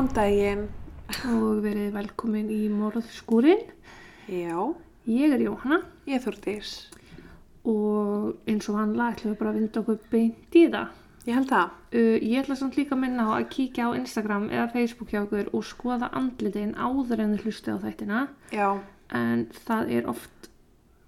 Góðan 0.00 0.14
daginn 0.16 0.60
og 1.28 1.58
verið 1.60 1.90
velkomin 1.92 2.46
í 2.48 2.70
morðskúrin. 2.72 3.66
Já, 4.32 4.56
Ég 5.04 5.34
er 5.34 5.42
Jóhanna 5.44 5.82
ég 6.08 6.22
þúrtís. 6.24 6.70
og 7.68 8.38
eins 8.48 8.68
og 8.70 8.78
vanlega 8.78 9.12
ætlum 9.12 9.34
við 9.34 9.38
bara 9.42 9.50
að 9.52 9.58
vinda 9.58 9.82
okkur 9.82 9.98
beint 10.14 10.56
í 10.56 10.62
það. 10.72 10.88
Ég 11.26 11.36
held 11.36 11.50
það. 11.52 11.76
Uh, 11.92 12.16
ég 12.16 12.40
ætla 12.40 12.56
samt 12.56 12.80
líka 12.80 12.96
að 12.96 13.02
minna 13.04 13.28
á 13.28 13.32
að 13.42 13.48
kíkja 13.52 13.92
á 13.92 13.98
Instagram 14.00 14.48
eða 14.48 14.72
Facebook 14.72 15.12
hjá 15.12 15.20
okkur 15.26 15.52
og 15.52 15.68
skoða 15.68 16.08
andlitin 16.16 16.72
áður 16.80 17.20
en 17.20 17.36
þið 17.36 17.44
hlusti 17.44 17.68
á 17.68 17.76
þættina. 17.84 18.26
Já, 18.56 18.80
En 19.12 19.46
það 19.68 19.90
er 20.00 20.08
oft 20.08 20.48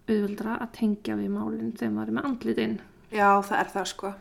auðveldra 0.04 0.58
að 0.60 0.72
tengja 0.76 1.16
við 1.16 1.32
málinn 1.32 1.72
þegar 1.72 1.96
maður 1.96 2.08
er 2.08 2.18
með 2.20 2.28
andlitin. 2.28 2.80
já, 3.08 3.40
það 3.40 3.58
er 3.58 3.72
það 3.72 3.86
sko. 3.96 4.14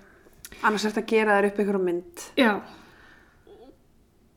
Annars 0.64 0.86
er 0.86 0.92
þetta 0.96 1.02
að 1.04 1.12
gera 1.12 1.42
þér 1.42 1.50
upp 1.52 1.60
ykkur 1.60 1.84
mynd. 1.84 2.30
Já. 2.40 2.62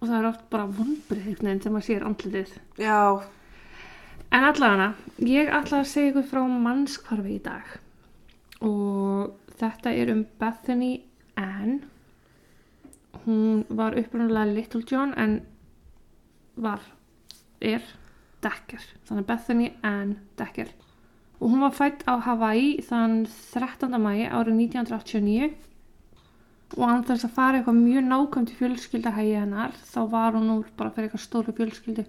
Og 0.04 0.10
það 0.10 0.18
er 0.18 0.28
oft 0.28 0.44
bara 0.52 0.68
vonbrið 0.68 1.40
þegar 1.40 1.72
maður 1.72 1.88
sér 1.88 2.04
andlitið. 2.04 2.52
Já, 2.76 3.22
En 4.34 4.42
allavega, 4.42 4.94
ég 5.22 5.46
ætla 5.54 5.84
að 5.84 5.90
segja 5.92 6.10
ykkur 6.10 6.24
frá 6.26 6.40
mannskvarfi 6.50 7.36
í 7.36 7.42
dag 7.42 7.68
og 8.66 9.34
þetta 9.60 9.92
er 9.94 10.10
um 10.10 10.24
Bethany 10.40 10.88
Ann. 11.38 11.76
Hún 13.22 13.62
var 13.68 13.94
upprunalega 14.00 14.56
Little 14.56 14.82
John 14.90 15.12
en 15.20 15.36
var, 16.58 16.82
er 17.62 17.86
Decker, 18.42 18.82
þannig 19.06 19.28
Bethany 19.28 19.70
Ann 19.86 20.16
Decker. 20.40 20.72
Og 21.38 21.54
hún 21.54 21.62
var 21.62 21.78
fætt 21.78 22.02
á 22.10 22.18
Hawaii 22.26 22.80
þann 22.82 23.28
13. 23.28 23.94
mæi 24.02 24.26
árið 24.26 24.64
1989 24.66 25.52
og 26.74 27.06
þess 27.06 27.26
að 27.28 27.34
fara 27.36 27.58
eitthvað 27.60 27.80
mjög 27.80 28.06
nákvæmt 28.10 28.52
í 28.52 28.58
fjölskyldahægi 28.58 29.34
hennar 29.38 29.74
þá 29.92 30.00
var 30.10 30.34
hún 30.34 30.52
úr 30.56 30.70
bara 30.78 30.90
fyrir 30.94 31.08
eitthvað 31.08 31.22
stóru 31.24 31.54
fjölskyldu. 31.54 32.04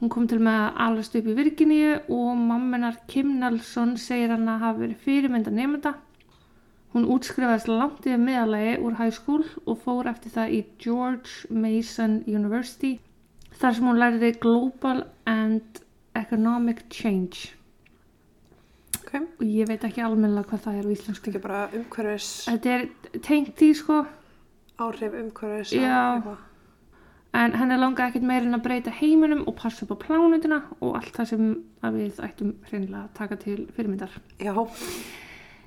Hún 0.00 0.10
kom 0.10 0.26
til 0.28 0.40
með 0.42 0.58
að 0.58 0.80
alast 0.84 1.14
upp 1.14 1.28
í 1.30 1.36
Virginíu 1.38 1.92
og 2.12 2.40
mammenar 2.40 2.98
Kim 3.08 3.36
Nelson 3.38 3.94
segir 4.00 4.34
hann 4.34 4.50
að 4.50 4.64
hafa 4.66 4.80
verið 4.82 5.04
fyrirmynda 5.06 5.54
nefnda. 5.54 5.94
Hún 6.94 7.06
útskrifaðist 7.14 7.70
langt 7.70 8.06
yfir 8.06 8.20
meðalagi 8.22 8.74
úr 8.82 8.98
school 9.14 9.44
og 9.64 9.80
fór 9.86 10.10
eftir 10.10 10.34
það 10.34 10.56
í 10.58 10.60
George 10.82 11.48
Mason 11.50 12.22
University 12.26 12.98
þar 13.58 13.74
sem 13.74 13.86
hún 13.88 14.00
læriði 14.02 14.32
Global 14.42 15.04
and 15.26 15.82
Economic 16.14 16.84
Change. 16.90 17.54
Ok. 19.04 19.12
Og 19.38 19.44
ég 19.46 19.68
veit 19.70 19.86
ekki 19.86 20.02
almennilega 20.04 20.48
hvað 20.50 20.64
það 20.66 20.80
er 20.80 20.88
á 20.88 20.94
íslensku. 20.96 21.30
Ekki 21.30 21.44
bara 21.44 21.62
umhverfis, 21.76 22.30
Þetta 22.48 22.74
er 22.74 22.88
tengt 23.28 23.62
í 23.64 23.70
sko, 23.76 24.00
áhrif 24.82 25.16
umhverfis. 25.20 25.76
En 27.34 27.56
henni 27.58 27.76
langaði 27.80 28.12
ekkert 28.12 28.26
meira 28.30 28.46
en 28.46 28.54
að 28.54 28.62
breyta 28.62 28.92
heiminum 28.94 29.42
og 29.50 29.56
passa 29.58 29.82
upp 29.82 29.96
á 29.98 30.02
plánutuna 30.04 30.60
og 30.78 31.00
allt 31.00 31.16
það 31.16 31.30
sem 31.32 31.48
við 31.96 32.20
ættum 32.22 32.52
hreinlega 32.68 33.00
að 33.08 33.14
taka 33.18 33.38
til 33.42 33.64
fyrirmyndar. 33.74 34.14
Já, 34.38 34.54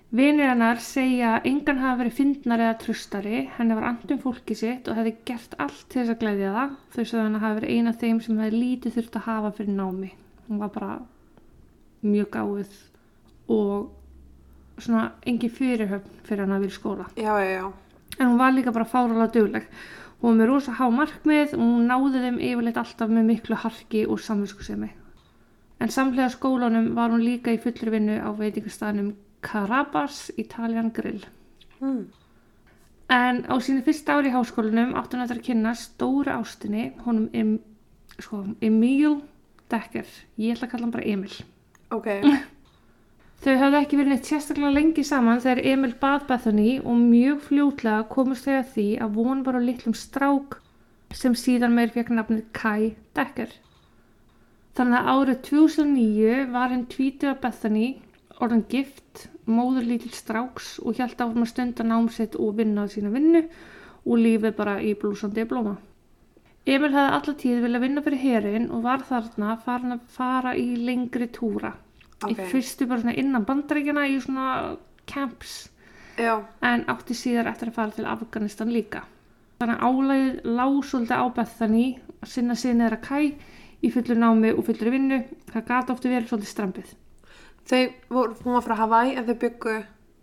Vinir 0.07 0.47
hennar 0.47 0.79
segja 0.79 1.33
að 1.35 1.49
engan 1.49 1.81
hafa 1.81 1.97
verið 1.99 2.13
fyndnar 2.16 2.61
eða 2.63 2.75
tröstari, 2.79 3.39
henni 3.57 3.75
var 3.75 3.89
andum 3.89 4.22
fólki 4.23 4.55
sitt 4.55 4.88
og 4.88 4.95
hefði 4.95 5.12
gert 5.28 5.57
allt 5.59 5.81
til 5.91 6.00
þess 6.00 6.13
að 6.13 6.22
glæðja 6.22 6.51
það. 6.56 6.78
Þau 6.94 7.01
sagði 7.01 7.23
hann 7.25 7.35
að 7.35 7.44
hafa 7.44 7.57
verið 7.57 7.73
eina 7.75 7.91
af 7.91 7.97
þeim 8.00 8.22
sem 8.23 8.39
hefði 8.39 8.62
lítið 8.62 8.95
þurft 8.95 9.17
að 9.19 9.25
hafa 9.28 9.51
fyrir 9.57 9.75
námi. 9.81 10.12
Hún 10.47 10.62
var 10.63 10.72
bara 10.78 10.94
mjög 12.07 12.29
gáð 12.38 12.78
og 13.47 13.91
svona 14.78 15.12
engin 15.25 15.53
fyrirhöfn 15.53 16.24
fyrir 16.28 16.46
hann 16.46 16.58
að 16.58 16.68
í 16.68 16.74
skóla. 16.74 17.08
já, 17.16 17.34
já, 17.40 17.52
já. 17.62 17.74
En 18.19 18.28
hún 18.28 18.38
var 18.38 18.52
líka 18.53 18.72
bara 18.72 18.85
fáralega 18.85 19.31
dugleg. 19.34 19.68
Hún 20.22 20.31
var 20.31 20.38
með 20.38 20.47
rosa 20.50 20.72
há 20.74 20.90
markmið 20.90 21.53
og 21.53 21.62
hún 21.62 21.88
náði 21.88 22.22
þeim 22.24 22.40
yfirleitt 22.41 22.78
alltaf 22.81 23.09
með 23.09 23.28
miklu 23.30 23.56
harki 23.56 24.06
og 24.07 24.19
samviskusemi. 24.19 24.90
En 25.80 25.94
samlega 25.94 26.30
skólanum 26.34 26.96
var 26.96 27.12
hún 27.13 27.22
líka 27.22 27.53
í 27.53 27.59
fullri 27.62 27.94
vinnu 27.94 28.18
á 28.18 28.30
veitingastæðnum 28.34 29.12
Carabas 29.46 30.31
Italian 30.38 30.90
Grill. 30.90 31.25
Mm. 31.80 32.07
En 33.13 33.46
á 33.46 33.56
sínu 33.62 33.84
fyrsta 33.86 34.18
ári 34.18 34.31
í 34.31 34.34
háskólanum 34.34 34.96
átti 34.97 35.16
hún 35.16 35.24
eftir 35.24 35.38
að 35.38 35.46
kynna 35.46 35.75
stóru 35.78 36.34
ástinni, 36.34 36.90
honum 37.06 37.30
em, 37.38 37.59
sko, 38.18 38.41
Emil 38.62 39.22
Decker. 39.69 40.09
Ég 40.41 40.57
ætla 40.57 40.68
að 40.68 40.72
kalla 40.74 40.88
hann 40.88 40.96
bara 40.97 41.06
Emil. 41.13 41.38
Ok, 41.94 42.09
Þau 43.38 43.53
hafði 43.62 43.78
ekki 43.78 43.98
verið 44.00 44.12
neitt 44.16 44.28
sérstaklega 44.28 44.74
lengi 44.74 45.03
saman 45.06 45.42
þegar 45.44 45.59
Emil 45.72 45.92
bað 46.02 46.24
Bethany 46.31 46.72
og 46.80 46.96
mjög 46.98 47.44
fljótlega 47.46 48.08
komust 48.09 48.48
þau 48.48 48.56
að 48.56 48.72
því 48.74 48.86
að 49.06 49.20
von 49.20 49.44
var 49.46 49.58
á 49.58 49.62
litlum 49.62 49.96
strák 50.00 50.58
sem 51.20 51.36
síðan 51.38 51.75
meir 51.78 51.94
fekk 51.94 52.09
nafnið 52.18 52.42
Kai 52.58 52.96
Decker. 53.14 53.53
Þannig 54.78 54.98
að 54.98 55.12
árið 55.14 55.40
2009 55.52 56.42
var 56.58 56.74
henn 56.74 56.90
tvítið 56.90 57.34
af 57.36 57.40
Bethany 57.46 57.88
orðan 58.42 58.66
gift, 58.74 59.28
móður 59.46 59.86
lítil 59.92 60.14
stráks 60.18 60.75
og 60.81 60.98
hjælt 60.98 61.22
áfram 61.22 61.46
að 61.46 61.54
stunda 61.54 61.86
námsitt 61.86 62.42
og 62.42 62.58
vinna 62.58 62.90
á 62.90 62.92
sína 62.92 63.14
vinnu 63.14 63.46
og 63.46 64.22
lífið 64.25 64.58
bara 64.58 64.80
í 64.81 64.98
blúsandi 64.98 65.46
blóma. 65.46 65.78
Emil 66.66 66.90
hefði 66.90 67.09
alltaf 67.14 67.44
tíð 67.46 67.66
vilja 67.69 67.86
vinna 67.86 68.02
fyrir 68.02 68.25
herin 68.25 68.72
og 68.74 68.88
var 68.90 69.06
þarna 69.06 69.59
farin 69.62 70.00
að 70.02 70.08
fara 70.18 70.58
í 70.58 70.72
lengri 70.81 71.30
túra 71.30 71.78
í 72.25 72.33
ok. 72.33 72.45
fyrstu 72.51 72.88
bara 72.89 73.03
svona 73.03 73.17
innan 73.22 73.45
bandaríkjana 73.45 74.07
í 74.09 74.17
svona 74.23 74.78
camps 75.09 75.69
Já, 76.17 76.39
en 76.66 76.85
átti 76.89 77.13
síðar 77.13 77.51
eftir 77.51 77.69
að 77.69 77.75
fara 77.78 77.94
til 77.94 78.07
Afganistan 78.09 78.72
líka. 78.73 79.03
Þannig 79.61 79.78
að 79.78 79.83
álægið 79.85 80.47
lág 80.57 80.79
svolítið 80.85 81.22
á 81.22 81.25
Bethany 81.35 81.85
að 82.22 82.31
sinna 82.31 82.56
sinni 82.57 82.85
þeirra 82.85 83.00
kæ 83.06 83.19
í 83.85 83.91
fullu 83.94 84.17
námi 84.17 84.53
og 84.57 84.66
fullri 84.66 84.94
vinnu. 84.94 85.19
Það 85.51 85.67
gata 85.69 85.94
ofti 85.94 86.09
verið 86.09 86.31
svolítið 86.31 86.51
strampið. 86.53 86.95
voru, 88.09 88.35
hún 88.44 88.57
var 88.57 88.66
frá 88.66 88.75
Hawaii 88.81 89.16
en 89.16 89.25
þau 89.27 89.38
byggu, 89.44 89.77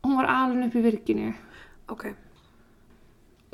Hún 0.04 0.16
var 0.18 0.26
alveg 0.28 0.66
upp 0.66 0.74
í 0.76 0.82
Virginíu. 0.84 1.34
ok. 1.88 2.04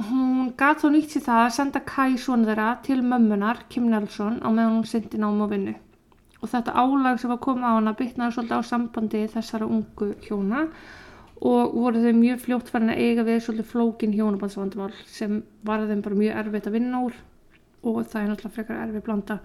Hún 0.00 0.54
gat 0.56 0.80
þó 0.80 0.88
nýtt 0.90 1.12
sér 1.12 1.22
það 1.26 1.44
að 1.44 1.54
senda 1.54 1.80
Kai 1.80 2.16
svona 2.16 2.48
þeirra 2.48 2.82
til 2.82 3.02
mömmunar, 3.02 3.68
Kim 3.68 3.90
Nelson, 3.90 4.40
á 4.40 4.48
meðan 4.48 4.80
hún 4.80 4.86
sindi 4.86 5.18
nám 5.18 5.42
og 5.42 5.50
vinnu. 5.50 5.74
Og 6.40 6.48
þetta 6.48 6.72
álag 6.72 7.20
sem 7.20 7.30
var 7.30 7.40
komið 7.44 7.68
á 7.68 7.72
hana 7.76 7.96
bytnaði 7.98 8.36
svolítið 8.36 8.60
á 8.60 8.70
sambandi 8.70 9.22
þessara 9.28 9.68
ungu 9.68 10.14
hjóna 10.24 10.66
og 11.40 11.74
voru 11.76 12.02
þau 12.02 12.12
mjög 12.16 12.42
fljótt 12.44 12.68
farin 12.72 12.92
að 12.92 13.00
eiga 13.00 13.24
við 13.24 13.42
svolítið 13.44 13.70
flókin 13.70 14.12
hjónabandsvandamál 14.16 14.92
sem 15.08 15.40
var 15.64 15.86
þeim 15.88 16.02
bara 16.04 16.20
mjög 16.20 16.40
erfitt 16.42 16.68
að 16.68 16.76
vinna 16.76 17.00
úr 17.06 17.16
og 17.80 18.02
það 18.04 18.20
er 18.20 18.30
náttúrulega 18.30 18.56
frekar 18.56 18.82
erfið 18.84 19.04
blanda 19.06 19.38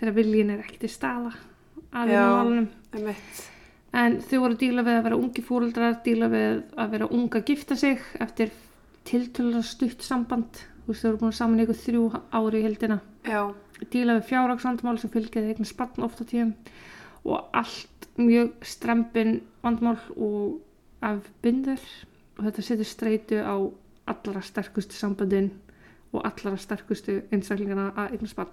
þegar 0.00 0.16
viljin 0.18 0.52
er 0.52 0.62
ekki 0.64 0.82
til 0.82 0.92
staða 0.92 1.32
að 1.94 2.12
vinna. 2.12 2.68
Um 2.94 3.08
mitt. 3.08 3.42
En 3.94 4.18
þau 4.26 4.38
voru 4.42 4.56
að 4.56 4.62
díla 4.64 4.82
við 4.82 4.96
að 4.98 5.04
vera 5.06 5.18
ungi 5.22 5.42
fóreldrar, 5.46 5.98
díla 6.04 6.28
við 6.32 6.62
að 6.82 6.94
vera 6.96 7.10
unga 7.14 7.40
að 7.40 7.50
gifta 7.52 7.76
sig 7.78 8.00
eftir 8.20 8.50
tiltölulega 9.06 9.68
stutt 9.68 10.02
samband. 10.02 10.64
Þú 10.84 10.90
veist, 10.90 11.04
þau 11.04 11.08
voru 11.08 11.20
búin 11.20 11.30
að 11.30 11.38
saman 11.38 11.62
ykkur 11.64 11.78
þrjú 11.84 12.02
ári 12.34 12.60
í 12.60 12.64
heldina. 12.66 12.98
Já, 13.24 13.42
Díla 13.90 14.18
við 14.18 14.28
fjárhagsvandmál 14.30 14.98
sem 15.02 15.10
fylgjaði 15.10 15.54
eignar 15.54 15.68
spann 15.68 16.06
ofta 16.06 16.26
tíum 16.28 16.54
og 17.24 17.48
allt 17.56 18.08
mjög 18.20 18.52
strempin 18.62 19.40
vandmál 19.64 19.98
og 20.14 20.60
af 21.04 21.26
bindur 21.42 21.82
og 22.38 22.46
þetta 22.46 22.62
setur 22.62 22.88
streitu 22.88 23.40
á 23.42 23.56
allra 24.10 24.42
sterkustu 24.44 24.96
sambandin 24.96 25.50
og 26.14 26.22
allra 26.28 26.54
sterkustu 26.60 27.16
einstaklingana 27.34 27.90
að 27.98 28.14
eignar 28.14 28.30
spann 28.30 28.52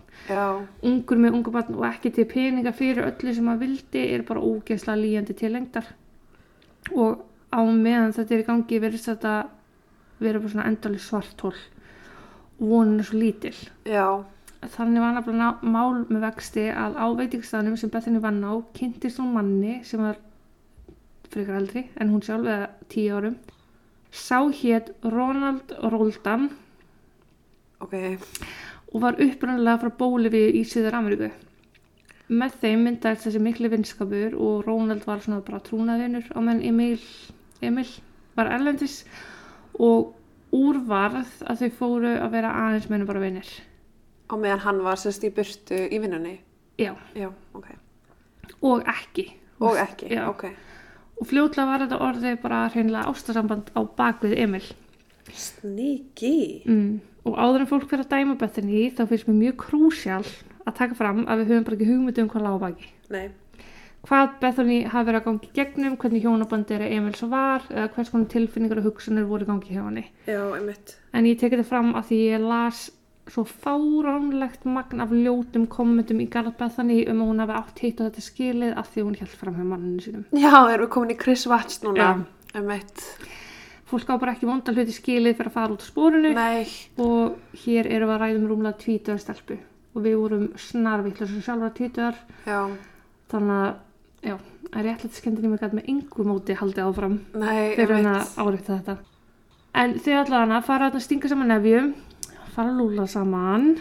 ungur 0.87 1.21
með 1.21 1.37
unga 1.37 1.53
barn 1.57 1.77
og 1.77 1.85
ekki 1.91 2.13
til 2.15 2.27
peninga 2.29 2.73
fyrir 2.73 3.05
öllu 3.05 3.35
sem 3.37 3.49
að 3.51 3.65
vildi 3.65 4.05
er 4.15 4.25
bara 4.27 4.41
ógeðslega 4.41 5.01
líjandi 5.01 5.37
til 5.37 5.53
lengdar. 5.53 5.85
Og 6.91 7.21
á 7.53 7.61
meðan 7.61 8.15
þetta 8.15 8.33
er 8.35 8.43
í 8.43 8.47
gangi 8.47 8.81
verðist 8.81 9.11
þetta 9.11 9.35
vera 10.21 10.41
bara 10.41 10.53
svona 10.53 10.67
endalega 10.69 11.05
svartól 11.05 11.53
og 11.53 12.65
vonin 12.65 13.01
er 13.01 13.09
svo 13.09 13.19
lítil. 13.21 13.55
Já, 13.85 14.23
þannig 14.61 15.01
var 15.01 15.15
nefnilega 15.15 15.71
mál 15.73 16.03
með 16.05 16.25
vexti 16.27 16.67
að 16.69 16.97
á 17.01 17.05
veitingstæðanum 17.17 17.77
sem 17.81 17.89
Bethany 17.93 18.21
vann 18.21 18.43
á 18.45 18.53
kynntist 18.77 19.21
hún 19.21 19.33
manni 19.33 19.79
sem 19.87 20.03
var 20.03 20.19
frekar 21.31 21.57
eldri 21.61 21.87
en 21.97 22.11
hún 22.13 22.21
sjálf 22.25 22.45
eða 22.45 22.69
tíu 22.91 23.15
árum 23.17 23.37
sá 24.11 24.37
hétt 24.51 24.91
Ronald 25.03 25.71
Roldan 25.93 26.49
ok. 27.79 27.95
og 28.93 29.01
var 29.01 29.17
upprunalega 29.23 29.79
frá 29.81 29.91
Bólivíu 29.97 30.51
í 30.59 30.63
Suður 30.67 30.99
Ameríku. 30.99 31.31
Með 32.31 32.57
þeim 32.61 32.85
myndaðist 32.85 33.27
þessi 33.27 33.41
miklu 33.43 33.71
vinskapur 33.71 34.35
og 34.35 34.65
Ronald 34.67 35.07
var 35.07 35.23
svona 35.23 35.41
bara 35.47 35.63
trúnaðvinur 35.63 36.29
á 36.35 36.39
menn 36.43 36.61
Emil, 36.63 36.99
Emil 37.63 37.87
var 38.35 38.51
erlendis 38.51 39.01
og 39.79 40.13
úrvarð 40.55 41.41
að 41.47 41.63
þau 41.63 41.77
fóru 41.79 42.13
að 42.19 42.33
vera 42.35 42.55
aðeins 42.65 42.89
mennum 42.91 43.09
bara 43.09 43.23
vinir. 43.23 43.49
Á 44.31 44.33
meðan 44.39 44.63
hann 44.63 44.81
var 44.85 44.95
sérst 45.01 45.23
í 45.27 45.31
burtu 45.35 45.75
í 45.91 45.99
vinnunni. 45.99 46.37
Já, 46.79 46.93
Já, 47.15 47.27
ok. 47.53 47.67
og 48.63 48.83
ekki. 48.87 49.27
Og 49.59 49.75
ekki, 49.77 50.07
Já. 50.15 50.23
ok. 50.29 50.45
Og 51.21 51.27
fljótlega 51.29 51.67
var 51.69 51.83
þetta 51.83 51.99
orðið 52.01 52.37
bara 52.41 52.61
hreinlega 52.73 53.11
ástasamband 53.11 53.69
á 53.77 53.81
bakvið 53.85 54.37
Emil. 54.39 54.63
Sneaky. 55.31 56.63
Mm. 56.65 57.01
og 57.25 57.35
áður 57.37 57.61
en 57.63 57.69
fólk 57.69 57.83
fyrir 57.89 58.01
að 58.07 58.13
dæma 58.15 58.35
Bethany 58.41 58.87
þá 58.97 59.03
finnst 59.11 59.27
mér 59.29 59.35
mjög 59.37 59.57
krúsjál 59.61 60.25
að 60.65 60.73
taka 60.79 60.95
fram 60.97 61.19
að 61.29 61.43
við 61.43 61.51
höfum 61.51 61.65
bara 61.67 61.77
ekki 61.77 61.89
hugmyndu 61.91 62.23
um 62.23 62.29
hvað 62.31 62.45
lága 62.47 62.61
baki 62.63 62.87
Nei. 63.13 63.27
hvað 64.07 64.31
Bethany 64.41 64.77
hafi 64.89 65.07
verið 65.11 65.19
að 65.19 65.27
gangi 65.27 65.51
gegnum 65.59 65.97
hvernig 66.01 66.25
hjónabandi 66.25 66.75
er 66.79 66.85
Emil 66.87 67.13
svo 67.19 67.29
var 67.29 67.67
eða 67.69 67.91
hvers 67.93 68.09
konar 68.09 68.31
tilfinningar 68.33 68.81
og 68.81 68.87
hugsanir 68.89 69.29
voru 69.29 69.45
gangi 69.45 69.69
hjá 69.77 69.83
einmitt. 69.85 70.95
en 71.13 71.29
ég 71.29 71.37
tekið 71.37 71.61
þetta 71.61 71.69
fram 71.69 71.93
af 71.95 72.09
því 72.09 72.19
ég 72.31 72.41
las 72.49 72.81
svo 73.29 73.43
fáránlegt 73.45 74.63
magn 74.65 75.01
af 75.03 75.11
ljótum 75.13 75.67
kommentum 75.69 76.19
í 76.23 76.27
Garð 76.31 76.55
Bethany 76.57 77.03
um 77.11 77.21
að 77.21 77.29
hún 77.29 77.43
hafi 77.43 77.57
átt 77.59 77.81
hitt 77.83 78.01
á 78.01 78.05
þetta 78.07 78.23
skilið 78.25 78.73
af 78.81 78.89
því 78.93 79.05
hún 79.05 79.19
held 79.19 79.35
fram 79.41 79.57
hjá 79.59 79.65
manninu 79.67 80.01
sínum 80.03 80.25
Já, 80.33 80.55
erum 80.73 80.85
við 80.87 80.91
komin 80.95 81.13
í 81.13 81.19
Chris 81.21 81.45
Watts 81.47 81.81
núna? 81.85 82.01
Já. 82.01 82.57
Einmitt. 82.57 83.03
fólk 83.91 84.09
á 84.09 84.15
bara 84.19 84.33
ekki 84.35 84.47
vonda 84.47 84.73
hluti 84.73 84.95
skilið 84.95 85.37
fyrir 85.37 85.51
að 85.51 85.55
fara 85.57 85.75
út 85.75 85.83
á 85.83 85.87
spórinu 85.87 86.33
Nei. 86.35 86.65
og 86.97 87.37
hér 87.65 87.87
erum 87.91 88.09
við 88.09 88.15
að 88.15 88.21
ræðum 88.23 88.49
rúmlega 88.49 88.81
tvítuðar 88.81 89.21
stelpu 89.21 89.57
og 89.91 90.05
við 90.05 90.17
vorum 90.19 90.45
snarvittlega 90.55 91.31
sem 91.31 91.45
sjálfur 91.45 91.73
tvítuðar 91.77 92.19
Já. 92.47 92.59
þannig 93.31 93.57
að 93.61 93.71
já, 94.21 94.35
að 94.71 94.85
réttlega 94.87 95.19
skemmtinn 95.19 95.47
ég 95.47 95.51
mig 95.53 95.63
gæt 95.63 95.75
með 95.77 95.89
engu 95.91 96.27
móti 96.27 96.55
haldið 96.55 96.87
áfram 96.87 97.17
Nei, 97.35 97.73
fyrir 97.75 97.97
að 97.99 98.37
árita 98.39 98.77
þetta 98.79 98.97
en 99.81 99.99
þau 100.03 100.15
allavega 100.21 100.61
fara 100.67 100.89
að 100.91 101.03
stinga 101.03 101.31
saman 101.31 101.51
nefjum 101.51 101.91
fara 102.55 102.71
að 102.71 102.79
lúla 102.81 103.07
saman 103.09 103.73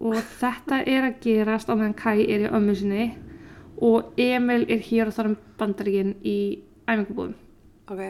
og 0.00 0.18
þetta 0.40 0.82
er 0.90 1.08
að 1.08 1.20
gerast 1.24 1.70
á 1.70 1.74
meðan 1.74 1.96
Kai 1.98 2.24
er 2.24 2.46
í 2.46 2.52
ömmu 2.52 2.74
sinni 2.76 3.08
og 3.84 4.12
Emil 4.20 4.64
er 4.68 4.84
hér 4.84 5.10
og 5.10 5.16
þar 5.16 5.32
um 5.32 5.40
bandaríkin 5.58 6.14
í 6.22 6.38
æfingabúðum 6.86 7.34
Ok. 7.84 8.00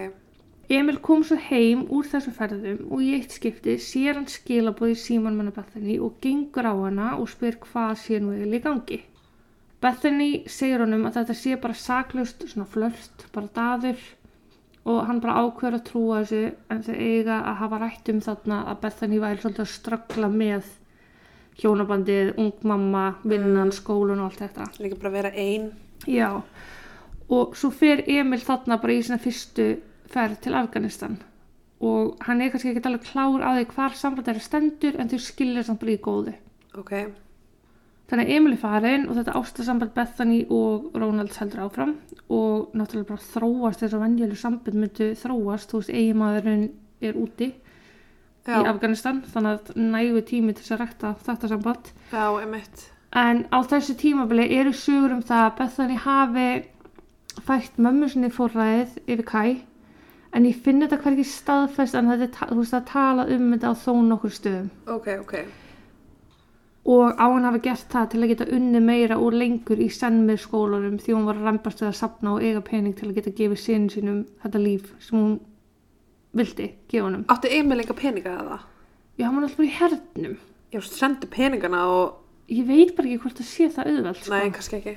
Emil 0.70 1.00
kom 1.04 1.24
svo 1.26 1.36
heim 1.50 1.82
úr 1.92 2.06
þessum 2.08 2.34
ferðum 2.36 2.84
og 2.94 3.02
í 3.04 3.10
eitt 3.16 3.34
skipti 3.34 3.74
sér 3.82 4.14
hann 4.16 4.28
skilabóð 4.30 4.94
í 4.94 5.00
síman 5.02 5.34
manna 5.36 5.52
Bethany 5.52 5.98
og 6.00 6.20
gengur 6.24 6.64
á 6.64 6.74
hana 6.78 7.08
og 7.18 7.28
spyr 7.32 7.58
hvað 7.64 7.98
sé 8.00 8.20
nú 8.22 8.32
eða 8.32 8.48
í 8.48 8.62
gangi. 8.64 9.00
Bethany 9.82 10.30
segir 10.48 10.80
honum 10.80 11.04
að 11.04 11.18
þetta 11.18 11.36
sé 11.36 11.58
bara 11.60 11.76
saklaust 11.76 12.46
svona 12.48 12.70
flört, 12.70 13.26
bara 13.34 13.50
daður 13.58 14.06
og 14.84 15.02
hann 15.08 15.20
bara 15.24 15.42
ákveður 15.44 15.78
að 15.78 15.84
trúa 15.88 16.22
þessu 16.22 16.42
en 16.70 16.82
þau 16.84 16.94
eiga 16.94 17.40
að 17.40 17.60
hafa 17.62 17.80
rætt 17.82 18.10
um 18.12 18.22
þarna 18.24 18.60
að 18.70 18.80
Bethany 18.84 19.20
væri 19.22 19.42
svolítið 19.42 19.64
að 19.64 19.72
ströggla 19.72 20.30
með 20.32 20.72
hjónabandið, 21.62 22.32
ung 22.42 22.64
mamma, 22.66 23.04
vinnan, 23.22 23.70
skólun 23.72 24.20
og 24.20 24.32
allt 24.32 24.42
þetta. 24.42 24.70
Líka 24.82 24.98
bara 25.00 25.14
vera 25.14 25.30
ein. 25.38 25.70
Já, 26.10 26.42
og 27.32 27.54
svo 27.56 27.70
fer 27.72 28.02
Emil 28.10 28.42
þarna 28.44 28.80
bara 28.82 28.96
í 28.96 29.04
svona 29.06 29.22
fyrstu 29.22 29.70
ferð 30.12 30.42
til 30.44 30.58
Afganistan 30.58 31.16
og 31.84 32.16
hann 32.24 32.40
er 32.40 32.52
kannski 32.52 32.72
ekki 32.72 32.84
alveg 32.88 33.06
klár 33.08 33.42
á 33.44 33.50
því 33.56 33.66
hvar 33.74 33.96
samband 33.98 34.30
er 34.30 34.40
stendur 34.42 34.96
en 35.00 35.10
þau 35.10 35.20
skilja 35.20 35.64
samt 35.66 35.80
bara 35.82 35.94
í 35.94 36.00
góðu. 36.00 36.34
Ok. 36.78 36.92
Þannig 38.14 38.28
að 38.30 38.36
Emil 38.36 38.52
er 38.54 38.58
farin 38.62 39.04
og 39.10 39.16
þetta 39.18 39.32
ástasamband 39.40 39.90
Bethany 39.96 40.36
og 40.54 40.84
Ronalds 40.94 41.38
heldur 41.40 41.64
áfram 41.64 41.94
og 42.30 42.76
náttúrulega 42.78 43.08
bara 43.08 43.24
þróast 43.26 43.80
þess 43.82 43.96
að 43.96 44.04
venjuleg 44.04 44.38
samband 44.38 44.76
myndu 44.78 45.08
þróast, 45.18 45.72
þú 45.72 45.80
veist, 45.80 45.90
eiginmaðurinn 45.90 46.62
er 47.02 47.18
úti 47.18 47.48
Já. 48.46 48.60
í 48.60 48.68
Afganistan 48.70 49.18
þannig 49.32 49.56
að 49.72 49.80
nægu 49.96 50.22
tími 50.28 50.54
til 50.54 50.62
þess 50.62 50.76
að 50.76 50.82
rekta 50.84 51.10
þetta 51.26 51.50
samband. 51.56 51.90
Já, 52.12 52.26
einmitt. 52.44 52.84
En 53.18 53.42
á 53.50 53.58
þessu 53.66 53.96
tímabili 53.98 54.46
eru 54.60 54.70
sögur 54.78 55.16
um 55.16 55.22
það 55.26 55.42
að 55.48 55.58
Bethany 55.58 55.98
hafi 56.06 56.46
fætt 57.50 57.82
mömmu 57.82 58.12
sinni 58.14 58.30
fórræðið 58.30 58.94
yfir 59.10 59.26
Kai 59.26 59.50
en 60.34 60.46
ég 60.46 60.62
finn 60.62 60.82
þetta 60.86 61.00
hvergi 61.02 61.26
staðfest 61.34 61.98
en 61.98 62.14
þetta 62.14 62.28
er 62.30 62.32
ta- 62.38 62.54
veist 62.54 62.78
að 62.78 62.86
tala 62.94 63.26
um 63.26 63.50
þetta 63.56 63.70
á 63.70 63.74
þó 63.74 63.92
nokkur 64.06 64.38
stöðum 64.38 64.70
Ok, 64.86 65.10
ok. 65.18 65.34
Og 66.84 67.16
á 67.16 67.24
hann 67.24 67.46
hafi 67.48 67.62
gert 67.64 67.86
það 67.92 68.10
til 68.12 68.20
að 68.20 68.30
geta 68.34 68.46
unni 68.52 68.80
meira 68.84 69.16
og 69.16 69.32
lengur 69.32 69.80
í 69.80 69.88
senn 69.92 70.24
með 70.28 70.42
skólanum 70.42 70.98
því 71.00 71.14
hún 71.16 71.28
var 71.28 71.38
að 71.40 71.48
rambast 71.48 71.80
við 71.80 71.88
að 71.88 72.00
sapna 72.00 72.34
og 72.34 72.44
eiga 72.44 72.60
pening 72.64 72.96
til 72.98 73.08
að 73.08 73.20
geta 73.20 73.32
gefið 73.38 73.60
sinn 73.62 73.86
sínum 73.92 74.18
þetta 74.42 74.60
líf 74.60 74.90
sem 75.00 75.16
hún 75.16 75.38
vildi 76.36 76.68
gefa 76.90 77.06
honum. 77.06 77.24
Áttu 77.32 77.48
Emil 77.48 77.80
enga 77.80 77.96
peninga 77.96 78.36
það? 78.36 78.68
Já, 79.16 79.24
hann 79.26 79.38
var 79.38 79.48
alltaf 79.48 79.64
í 79.64 79.72
hernum. 79.78 80.36
Já, 80.74 80.80
sendu 80.84 81.30
peningana 81.30 81.86
og... 81.88 82.20
Ég 82.52 82.66
veit 82.68 82.92
bara 82.96 83.08
ekki 83.08 83.22
hvort 83.22 83.38
það 83.40 83.46
sé 83.48 83.68
það 83.72 83.90
auðvelt. 83.90 84.20
Sko. 84.20 84.34
Nei, 84.34 84.52
kannski 84.52 84.78
ekki. 84.82 84.96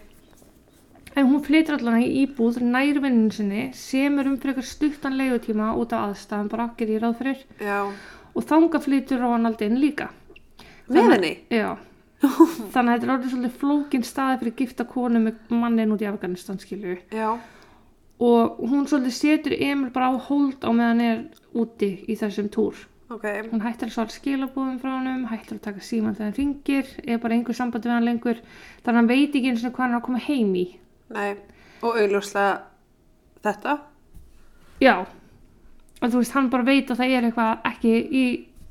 En 1.18 1.30
hún 1.32 1.42
flytur 1.46 1.78
allan 1.78 2.02
í 2.04 2.10
íbúð 2.26 2.60
nær 2.66 3.00
vinninu 3.02 3.32
sinni, 3.34 3.62
semur 3.74 4.28
um 4.28 4.36
fyrir 4.38 4.54
eitthvað 4.54 4.68
stuttan 4.70 5.16
leigutíma 5.18 5.72
út 5.80 5.96
af 5.96 6.12
aðstæðan 6.12 6.50
bara 6.52 6.68
okkar 6.68 6.92
í 6.92 7.00
ráð 7.02 7.16
fyrir 7.22 7.46
Já. 7.64 7.78
og 8.36 8.46
þanga 8.52 8.82
flytur 8.84 9.24
Ronald 9.24 9.64
inn 9.66 9.80
líka. 9.82 10.12
Með 10.88 11.12
henni? 11.14 11.34
Já. 11.54 11.70
Þannig 12.74 12.74
að 12.74 12.94
þetta 12.94 13.06
er 13.06 13.14
orðið 13.14 13.32
svolítið 13.34 13.58
flókin 13.62 14.06
staði 14.08 14.40
fyrir 14.42 14.58
gifta 14.62 14.88
konu 14.90 15.22
með 15.22 15.54
mannin 15.54 15.94
út 15.94 16.04
í 16.04 16.10
Afganistan 16.10 16.60
skilju. 16.62 16.98
Já. 17.14 17.30
Og 18.18 18.62
hún 18.66 18.88
svolítið 18.90 19.18
setur 19.18 19.58
Emil 19.58 19.92
bara 19.94 20.10
á 20.10 20.16
hold 20.28 20.64
á 20.66 20.72
meðan 20.74 20.88
hann 20.88 21.04
er 21.06 21.20
úti 21.54 21.92
í 22.10 22.16
þessum 22.18 22.50
túr. 22.54 22.80
Ok. 23.14 23.28
Hún 23.52 23.62
hættir 23.64 23.88
að 23.88 23.94
svara 23.96 24.12
skilabúðum 24.12 24.80
frá 24.82 24.90
honum, 24.98 25.28
hættir 25.30 25.60
að 25.60 25.68
taka 25.70 25.84
síman 25.86 26.18
þegar 26.18 26.32
hann 26.32 26.40
ringir, 26.40 26.90
er 27.06 27.22
bara 27.24 27.38
einhver 27.38 27.56
sambandi 27.56 27.88
við 27.88 27.96
hann 27.96 28.08
lengur. 28.10 28.42
Þannig 28.82 28.90
að 28.90 29.00
hann 29.00 29.12
veit 29.12 29.38
ekki 29.38 29.54
eins 29.54 29.64
og 29.64 29.76
hvað 29.78 29.86
hann 29.86 29.94
er 29.94 30.00
að 30.02 30.08
koma 30.10 30.24
heim 30.26 30.58
í. 30.58 30.66
Nei. 31.16 31.30
Og 31.86 32.02
augljóslega 32.02 32.58
þetta? 33.46 33.78
Já, 34.84 34.96
og 36.02 36.12
þú 36.12 36.20
veist, 36.20 36.36
hann 36.36 36.52
bara 36.54 36.68
veit 36.68 36.92
að 36.92 37.00
það 37.00 37.14
er 37.16 37.28
eitthvað 37.30 37.70
ekki 37.72 37.94
í 37.96 38.26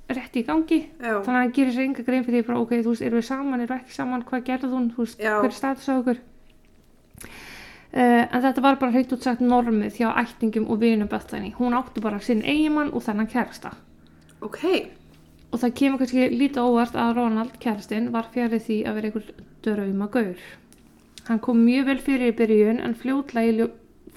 rétti 0.08 0.42
í 0.42 0.46
gangi. 0.46 0.80
Já. 1.00 1.22
þannig 1.24 1.36
að 1.36 1.42
hann 1.42 1.54
gerir 1.56 1.74
sér 1.74 1.86
enga 1.86 2.06
grein 2.06 2.24
fyrir 2.26 2.42
því 2.42 2.46
bara, 2.46 2.60
ok, 2.62 2.74
þú 2.82 2.92
veist, 2.92 3.04
erum 3.06 3.20
við 3.20 3.28
saman, 3.28 3.60
erum 3.60 3.72
við 3.72 3.80
ekki 3.80 3.96
saman 3.96 4.24
hvað 4.28 4.44
gerði 4.46 4.72
hún, 4.72 4.90
þú 4.94 5.06
veist, 5.06 5.22
hver 5.22 5.48
er 5.48 5.56
status 5.56 5.88
á 5.90 5.94
okkur? 5.96 6.20
Uh, 7.96 8.22
en 8.26 8.44
þetta 8.44 8.62
var 8.62 8.78
bara 8.82 8.92
hreint 8.92 9.14
út 9.16 9.24
sagt 9.24 9.40
normið 9.40 9.98
hjá 10.02 10.10
ættingum 10.20 10.68
og 10.70 10.82
vinum 10.82 11.08
Bethany, 11.08 11.54
hún 11.56 11.74
átti 11.78 12.02
bara 12.04 12.20
sinn 12.20 12.44
eigimann 12.44 12.92
og 12.92 13.02
þennan 13.06 13.30
kærasta. 13.32 13.72
Ok. 14.44 14.62
og 15.54 15.60
það 15.62 15.74
kemur 15.78 16.00
kannski 16.02 16.24
lítið 16.28 16.66
óvart 16.66 16.96
að 16.98 17.12
Ronald 17.16 17.52
kærastinn 17.62 18.10
var 18.12 18.26
fjarið 18.34 18.64
því 18.66 18.78
að 18.84 18.96
vera 18.98 19.08
einhver 19.08 19.28
drauma 19.64 20.08
gaur 20.12 20.40
hann 21.28 21.40
kom 21.42 21.62
mjög 21.64 21.88
vel 21.90 21.98
fyrir 22.02 22.32
í 22.32 22.36
byrjun 22.38 22.82
en 22.84 22.94
fljótlega, 22.98 23.68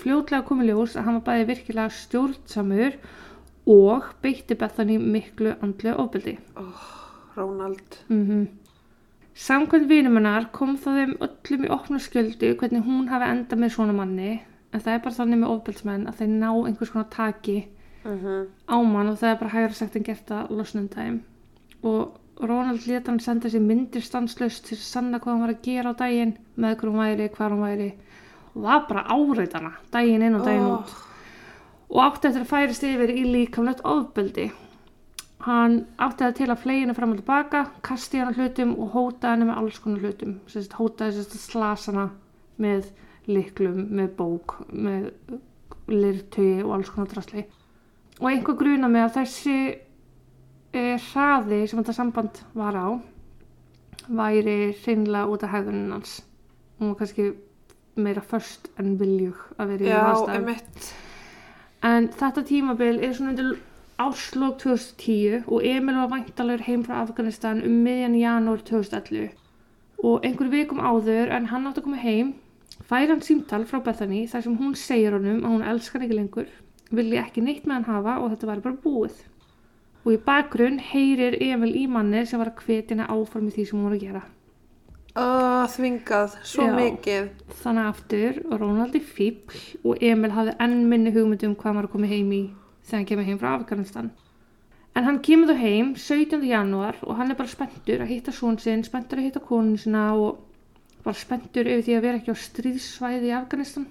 fljótlega 0.01 0.46
kom 0.46 0.62
í 0.63 0.69
ljós 0.69 0.96
að 0.98 1.08
hann 1.08 1.19
var 1.19 1.25
bæði 1.29 1.48
virkilega 1.53 1.96
stjórnsamur 1.96 2.98
og 3.69 4.07
beitti 4.23 4.57
Bethany 4.57 4.97
miklu 4.97 5.53
andlu 5.61 5.93
ofbeldi. 5.95 6.38
Ronald. 7.38 8.01
mm 8.09 8.47
Samkvæmt 9.39 9.88
vinumennar 9.88 10.49
kom 10.51 10.73
það 10.77 10.97
þeim 10.99 11.11
öllum 11.23 11.61
í 11.63 11.69
opna 11.71 11.99
skjöldu 12.03 12.55
hvernig 12.59 12.81
hún 12.83 13.05
hafi 13.07 13.29
endað 13.31 13.61
með 13.61 13.69
svona 13.71 13.93
manni 13.95 14.31
en 14.73 14.81
það 14.81 14.93
er 14.93 15.03
bara 15.05 15.15
þannig 15.15 15.39
með 15.39 15.53
ofbeldsmenn 15.53 16.07
að 16.09 16.17
þeir 16.19 16.33
ná 16.33 16.49
einhvers 16.49 16.91
konar 16.91 17.11
taki 17.13 17.59
Mm 18.03 18.47
á 18.67 18.77
mann 18.83 19.09
og 19.11 19.17
það 19.19 19.29
er 19.29 19.39
bara 19.39 19.53
hægra 19.53 19.73
sagt 19.75 19.95
en 19.95 20.03
gert 20.03 20.31
að 20.31 20.51
losnum 20.55 20.89
tæm 20.91 21.21
og 21.83 22.19
Ronald 22.39 22.85
leta 22.88 23.11
hann 23.11 23.19
senda 23.19 23.49
sér 23.51 23.63
myndir 23.63 24.03
stanslust 24.03 24.65
til 24.67 24.77
að 24.77 24.85
sanna 24.88 25.19
hvað 25.19 25.33
hann 25.33 25.41
var 25.43 25.53
að 25.55 25.63
gera 25.63 25.91
á 25.91 25.99
daginn 25.99 26.38
með 26.55 26.77
hver 26.79 26.89
hún 26.89 27.01
væri, 27.03 27.27
hvar 27.35 27.51
hún 27.51 27.65
væri. 27.65 27.89
Og 28.55 28.61
var 28.63 28.85
bara 28.88 29.03
áreitana 29.11 29.71
daginn 29.91 30.23
inn 30.23 30.38
og 30.38 30.45
daginn 30.47 30.69
út 30.71 30.93
og 31.89 32.01
átti 32.05 32.29
eftir 32.29 32.46
að 32.46 32.51
færist 32.53 32.86
yfir 32.86 33.13
í 33.13 33.25
líkamlegt 33.25 33.84
ofbeldi 33.88 34.50
hann 35.46 35.77
átti 35.98 36.25
það 36.25 36.38
til 36.38 36.50
að 36.50 36.63
fleginu 36.63 36.96
fram 36.98 37.13
og 37.13 37.22
tilbaka 37.22 37.65
kasti 37.86 38.22
hann 38.22 38.36
hlutum 38.36 38.74
og 38.77 38.96
hótaði 38.96 39.36
henni 39.36 39.50
með 39.50 39.62
alls 39.62 39.79
konar 39.84 40.05
hlutum 40.05 40.39
hótaði 40.79 41.15
sérst 41.17 41.38
að 41.38 41.46
slasa 41.46 41.93
hana 41.93 42.08
með 42.60 42.89
liklum, 43.29 43.86
með 43.96 44.10
bók 44.17 44.58
með 44.74 45.12
lirtögi 45.89 46.63
og 46.65 46.75
alls 46.77 46.91
konar 46.93 47.12
drasli 47.13 47.46
og 48.19 48.27
einhver 48.31 48.58
gruna 48.60 48.89
með 48.91 49.08
að 49.08 49.15
þessi 49.22 49.58
e, 50.74 50.81
hraði 51.10 51.62
sem 51.65 51.79
þetta 51.79 51.96
samband 51.96 52.41
var 52.58 52.75
á 52.75 52.88
væri 54.10 54.74
hreinlega 54.84 55.29
út 55.29 55.46
af 55.46 55.53
hæðunum 55.55 55.93
hans 55.98 56.19
hún 56.79 56.91
var 56.91 57.00
kannski 57.01 57.31
meira 58.00 58.22
först 58.22 58.69
en 58.79 58.98
viljug 59.00 59.39
að 59.58 59.74
vera 59.74 59.86
í 59.86 59.89
Já, 59.91 60.00
aðstæðum. 60.00 60.36
einmitt. 60.36 60.89
En 61.86 62.09
þetta 62.12 62.43
tímabil 62.43 63.00
er 63.00 63.13
svona 63.15 63.31
undir 63.31 63.51
árslók 64.00 64.57
2010 64.63 65.45
og 65.48 65.63
Emil 65.63 65.95
var 65.95 66.09
væntalur 66.12 66.63
heim 66.65 66.83
frá 66.83 67.01
Afganistan 67.01 67.62
um 67.63 67.77
miðjan 67.86 68.17
janúar 68.19 68.63
2011 68.67 69.29
og 70.03 70.25
einhver 70.27 70.51
vikum 70.51 70.79
áður 70.79 71.31
en 71.36 71.48
hann 71.51 71.67
átti 71.67 71.81
að 71.81 71.88
koma 71.88 72.00
heim 72.03 72.33
fær 72.88 73.12
hann 73.12 73.24
símtal 73.24 73.65
frá 73.67 73.79
Bethany 73.83 74.25
þar 74.31 74.45
sem 74.45 74.57
hún 74.59 74.75
segir 74.79 75.15
honum 75.15 75.43
að 75.43 75.55
hún 75.55 75.67
elskar 75.74 76.03
ekki 76.03 76.19
lengur 76.19 76.51
vilji 76.95 77.19
ekki 77.21 77.43
neitt 77.45 77.67
með 77.67 77.79
hann 77.79 77.89
hafa 77.93 78.17
og 78.24 78.33
þetta 78.33 78.50
væri 78.50 78.65
bara 78.65 78.81
búið. 78.83 79.17
Og 80.05 80.13
í 80.15 80.19
bakgrunn 80.25 80.79
heyrir 80.81 81.38
Emil 81.43 81.75
í 81.75 81.86
manni 81.91 82.25
sem 82.25 82.39
var 82.41 82.53
að 82.55 83.05
áfram 83.05 83.48
í 83.48 83.55
því 83.55 83.65
sem 83.65 83.79
hún 83.79 83.89
var 83.89 83.98
að 83.98 84.05
gera 84.07 84.24
Uh, 85.19 85.65
þvingað, 85.73 86.38
svo 86.47 86.65
Já. 86.69 86.73
mikið. 86.77 87.29
Þannig 87.59 87.88
aftur, 87.89 88.39
Ronald 88.53 88.95
er 88.95 89.03
fíbl 89.03 89.59
og 89.83 90.03
Emil 90.05 90.31
hafði 90.31 90.55
enn 90.63 90.85
minni 90.88 91.11
hugmynd 91.15 91.43
um 91.47 91.55
hvað 91.59 91.83
að 91.83 91.91
koma 91.95 92.07
heim 92.07 92.31
í 92.31 92.41
þegar 92.88 92.97
hann 92.97 93.07
kemur 93.09 93.27
heim 93.27 93.39
frá 93.41 93.49
Afganistan. 93.51 94.11
En 94.95 95.05
hann 95.05 95.19
kemur 95.25 95.51
þá 95.51 95.59
heim 95.59 95.91
17. 95.99 96.45
janúar 96.47 96.97
og 97.03 97.19
hann 97.19 97.33
er 97.33 97.39
bara 97.39 97.51
spenntur 97.51 98.03
að 98.03 98.13
hitta 98.13 98.33
són 98.35 98.57
sinn, 98.63 98.85
spenntur 98.88 99.19
að 99.19 99.27
hitta 99.27 99.43
konun 99.43 99.77
sinna 99.81 100.09
og 100.15 100.39
bara 101.03 101.19
spenntur 101.19 101.67
yfir 101.67 101.85
því 101.85 101.97
að 101.97 102.05
vera 102.07 102.21
ekki 102.21 102.35
á 102.35 102.43
stríðsvæði 102.45 103.29
í 103.29 103.35
Afganistan 103.35 103.88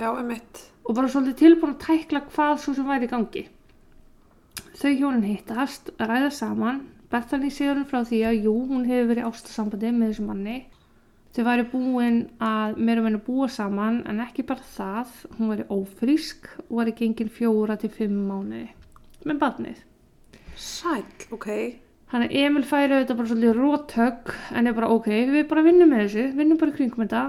Já, 0.00 0.10
og 0.10 0.96
bara 0.96 1.10
svolítið 1.12 1.38
tilbúin 1.38 1.74
að 1.74 1.82
tækla 1.84 2.22
hvað 2.30 2.54
svo 2.62 2.74
sem 2.74 2.88
væri 2.88 3.06
í 3.06 3.10
gangi. 3.10 3.42
Þau 4.80 4.92
hjónin 4.96 5.26
hittast, 5.28 5.90
ræða 6.00 6.30
saman, 6.32 6.80
Bethany 7.10 7.50
hann 7.50 7.86
frá 7.90 8.04
því 8.06 8.20
að 8.28 8.44
jú, 8.46 8.52
hún 8.70 8.86
hefur 8.86 9.08
verið 9.10 9.26
ástasambandi 9.30 9.90
með 9.96 10.12
þessum 10.12 10.30
manni. 10.30 10.58
Þau 11.34 11.44
væri 11.46 11.64
búin 11.70 12.16
að 12.42 12.78
meira 12.82 13.02
meina 13.04 13.20
búa 13.22 13.46
saman 13.50 14.00
en 14.10 14.22
ekki 14.24 14.42
bara 14.46 14.66
það, 14.76 15.12
hún 15.38 15.52
væri 15.52 15.66
ófrísk 15.70 16.48
og 16.68 16.80
væri 16.80 16.94
gengin 16.98 17.30
fjóra 17.30 17.76
til 17.78 17.90
fimm 17.94 18.24
mánuði 18.30 18.66
með 19.26 19.38
barnið. 19.42 19.84
Sæl, 20.58 21.04
ok. 21.34 21.46
Þannig 22.10 22.32
að 22.32 22.40
Emil 22.40 22.64
færi 22.66 22.96
auðvitað 22.96 23.18
bara 23.20 23.30
svolítið 23.30 23.58
rótögg 23.60 24.32
en 24.58 24.66
er 24.66 24.74
bara 24.74 24.88
ok, 24.90 25.06
við 25.30 25.44
bara 25.52 25.62
vinnum 25.62 25.92
með 25.92 26.00
þessu, 26.02 26.24
vinnum 26.40 26.58
bara 26.58 26.74
kringum 26.74 27.04
þetta, 27.04 27.20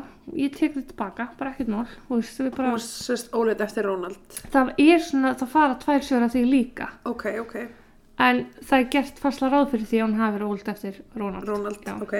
ég 0.42 0.56
tek 0.56 0.74
þetta 0.74 0.94
tilbaka, 0.96 1.28
bara 1.38 1.52
ekkert 1.54 1.70
mál, 1.70 1.84
þú 2.08 2.18
veist, 2.18 2.40
við 2.42 2.56
bara, 2.56 2.72
Hún 2.72 2.80
var 2.80 2.84
sérst 2.88 3.38
óleitt 3.38 3.62
eftir 3.62 3.86
Ronald. 3.86 4.40
það 4.56 4.72
er 4.82 5.06
svona, 5.06 5.36
það 5.38 5.54
fara 5.54 5.78
tvær 5.84 6.26
af 6.26 6.34
því 6.34 6.44
líka, 6.50 6.90
Ok, 7.06 7.28
ok. 7.44 7.56
En 8.22 8.46
það 8.62 8.78
er 8.78 8.90
gert 8.96 9.22
fastla 9.22 9.50
ráð 9.51 9.72
fyrir 9.74 9.88
því 9.90 10.01
að 10.01 10.08
hún 10.08 10.20
hafi 10.22 10.36
verið 10.38 10.51
óld 10.54 10.74
eftir 10.74 11.00
Ronald. 11.18 11.48
Ronald, 11.50 11.86
Já. 11.88 11.96
ok. 12.01 12.16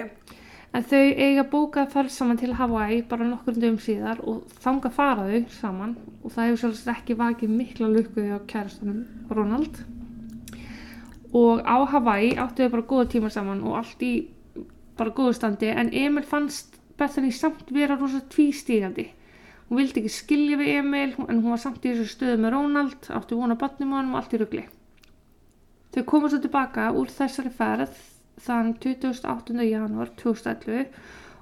En 0.72 0.86
þau 0.88 1.00
eiga 1.04 1.44
bókað 1.52 1.90
ferð 1.92 2.14
saman 2.16 2.38
til 2.40 2.54
Hawaii 2.56 3.02
bara 3.12 3.28
nokkur 3.28 3.58
dögum 3.60 3.80
síðar 3.84 4.22
og 4.24 4.46
þanga 4.64 4.92
fara 4.96 5.26
þau 5.28 5.42
saman 5.52 5.98
og 6.24 6.32
það 6.32 6.46
hefur 6.48 6.62
svolítið 6.62 6.94
ekki 6.94 7.18
vakið 7.20 7.56
mikla 7.58 7.90
lukku 7.92 8.24
á 8.32 8.40
kærastunum 8.48 9.02
Ronald. 9.36 9.82
Og 11.36 11.60
á 11.68 11.78
Hawaii 11.92 12.38
áttu 12.40 12.64
þau 12.64 12.76
bara 12.78 12.90
góða 12.94 13.10
tíma 13.12 13.34
saman 13.36 13.66
og 13.68 13.82
allt 13.82 14.06
í 14.08 14.14
bara 14.98 15.12
góðu 15.18 15.36
standi 15.36 15.74
en 15.76 15.92
Emil 15.92 16.24
fannst 16.28 16.80
Bethany 16.98 17.34
samt 17.36 17.68
vera 17.74 17.98
rosa 18.00 18.22
tvístígandi. 18.32 19.10
Hún 19.68 19.80
vildi 19.80 20.04
ekki 20.04 20.12
skilja 20.14 20.60
við 20.60 20.78
Emil 20.80 21.10
en 21.28 21.42
hún 21.42 21.52
var 21.52 21.60
samt 21.64 21.84
í 21.84 21.92
þessu 21.92 22.16
stöðu 22.16 22.40
með 22.44 22.56
Ronald, 22.56 23.12
átti 23.12 23.36
vona 23.40 23.60
barnum 23.60 23.92
á 23.92 24.00
hann 24.00 24.14
og 24.14 24.22
allt 24.22 24.36
í 24.36 24.40
rugli. 24.40 24.70
Þau 25.92 26.04
komu 26.08 26.30
svo 26.32 26.40
tilbaka 26.40 26.92
úr 26.96 27.10
þessari 27.12 27.52
ferð 27.52 27.98
þann 28.46 28.74
28. 28.80 29.58
janúar 29.68 30.14
2011 30.22 30.88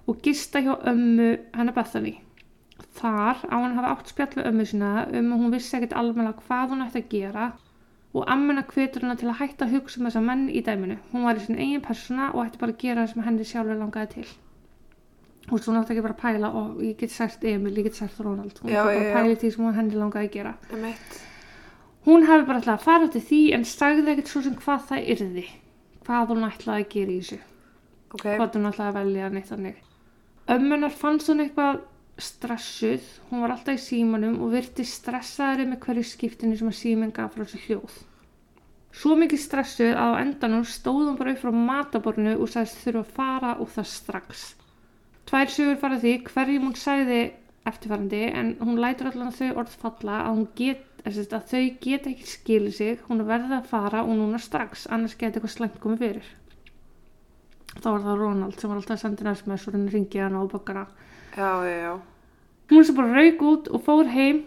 og 0.09 0.23
gista 0.25 0.61
hjá 0.65 0.73
ömmu 0.89 1.29
hennar 1.53 1.75
Bethany. 1.75 2.15
Þar 2.97 3.43
á 3.45 3.55
hann 3.55 3.77
hafa 3.77 3.93
átt 3.93 4.09
spjallu 4.09 4.45
ömmu 4.49 4.65
sína 4.65 5.05
um 5.05 5.33
að 5.35 5.43
hún 5.43 5.53
vissi 5.53 5.77
ekkert 5.77 5.93
almennilega 6.01 6.41
hvað 6.47 6.73
hún 6.73 6.85
ætti 6.87 7.03
að 7.03 7.11
gera 7.13 7.51
og 8.17 8.25
ammena 8.33 8.65
hvetur 8.65 9.05
hana 9.05 9.19
til 9.19 9.29
að 9.29 9.39
hætta 9.43 9.67
að 9.67 9.75
hugsa 9.77 10.01
um 10.01 10.09
þessa 10.09 10.25
menn 10.25 10.47
í 10.49 10.63
dæminu. 10.65 10.97
Hún 11.13 11.29
var 11.29 11.37
í 11.37 11.45
sin 11.45 11.61
eigin 11.61 11.85
persóna 11.85 12.31
og 12.33 12.47
ætti 12.47 12.61
bara 12.63 12.73
að 12.73 12.81
gera 12.81 13.05
það 13.05 13.13
sem 13.13 13.25
henni 13.29 13.49
sjálfur 13.51 13.81
langaði 13.83 14.13
til. 14.15 14.29
Hún 15.49 15.77
átti 15.77 15.93
ekki 15.93 16.05
bara 16.05 16.17
að 16.17 16.21
pæla 16.25 16.53
og 16.57 16.81
ég 16.85 16.97
get 16.97 17.13
sært 17.13 17.45
Emil, 17.45 17.77
ég 17.77 17.85
get 17.89 18.01
sært 18.01 18.17
Ronald. 18.21 18.57
Hún 18.63 18.73
átti 18.73 18.97
bara 18.97 19.05
að 19.05 19.15
pæla 19.19 19.41
því 19.43 19.51
sem 19.55 19.73
henni 19.77 20.01
langaði 20.01 20.31
að 20.31 20.37
gera. 20.39 20.57
Emitt. 20.73 21.19
Hún 22.09 22.25
hefði 22.25 22.47
bara 22.47 22.61
ætlað 22.63 22.79
að 22.79 22.85
fara 22.87 23.07
til 23.13 23.21
því 23.21 23.39
en 23.53 23.65
sagði 23.69 24.13
ekkert 24.15 24.31
svo 24.31 24.41
sem 24.41 24.57
hvað 24.57 24.85
það 24.89 25.09
yrði. 25.13 25.45
Hvað 26.07 26.31
hún 26.33 26.47
ætlaði 26.47 26.85
að 26.85 26.91
gera 26.95 27.13
í 27.13 27.19
þessu. 27.19 27.39
Ok. 28.09 28.23
Hvað 28.25 28.55
hún 28.57 28.69
ætlaði 28.71 28.89
að 28.89 28.97
velja 28.97 29.31
neitt 29.35 29.51
þannig. 29.51 29.81
Ömmunar 30.49 30.95
fannst 30.97 31.29
hún 31.29 31.43
eitthvað 31.43 31.83
stressuð. 32.17 33.05
Hún 33.29 33.43
var 33.43 33.53
alltaf 33.53 33.77
í 33.77 33.83
símanum 33.83 34.39
og 34.41 34.55
virti 34.55 34.85
stressaðari 34.89 35.67
með 35.69 35.83
hverju 35.85 36.05
skiptinu 36.09 36.57
sem 36.57 36.71
að 36.71 36.79
síminn 36.79 37.13
gaf 37.13 37.35
frá 37.35 37.43
þessu 37.43 37.61
hljóð. 37.67 37.99
Svo 38.99 39.13
mikið 39.19 39.43
stressuð 39.43 39.93
að 39.93 40.15
á 40.17 40.21
endanum 40.23 40.65
stóð 40.65 41.11
hún 41.11 41.19
bara 41.19 41.35
upp 41.35 41.43
frá 41.43 41.53
matabornu 41.53 42.33
og 42.39 42.49
sagðist 42.49 42.81
þurfa 42.87 43.03
að 43.03 43.13
fara 43.19 43.51
og 43.61 43.69
það 43.75 43.91
strax. 43.93 44.47
Tvær 45.29 45.53
sögur 45.53 45.77
fara 45.83 46.01
því 46.01 46.15
hverjum 46.25 46.65
hún 46.65 46.79
sagði 46.79 47.19
eftirfarandi 47.69 48.23
en 48.33 48.55
hún 48.63 48.81
lætur 48.81 49.11
allan 49.11 49.35
þau 49.35 49.49
orð 49.61 49.75
falla 49.83 50.23
að, 50.23 50.39
hún 50.39 50.47
get, 50.57 50.85
að 51.17 51.47
þau 51.49 51.63
geta 51.81 52.11
ekki 52.11 52.27
skilið 52.27 52.75
sig, 52.75 52.99
hún 53.07 53.25
verði 53.27 53.57
að 53.57 53.71
fara 53.71 54.03
og 54.03 54.13
núna 54.17 54.39
strax, 54.41 54.85
annars 54.91 55.17
geti 55.17 55.39
eitthvað 55.39 55.55
slæmt 55.55 55.79
komið 55.81 56.05
fyrir. 56.05 56.29
Þá 57.79 57.89
var 57.89 58.05
það 58.05 58.21
Ronald 58.23 58.59
sem 58.59 58.69
var 58.69 58.79
alltaf 58.79 58.95
að 58.97 59.01
senda 59.03 59.27
næsmess 59.27 59.67
og 59.67 59.75
hann 59.75 59.89
ringið 59.93 60.23
hann 60.25 60.37
á 60.37 60.43
bakkana. 60.51 60.85
Já, 61.37 61.51
já, 61.65 61.75
já. 61.85 61.93
Hún 62.69 62.85
sem 62.85 62.97
bara 62.97 63.13
rauk 63.13 63.43
út 63.45 63.69
og 63.73 63.83
fór 63.85 64.09
heim 64.13 64.43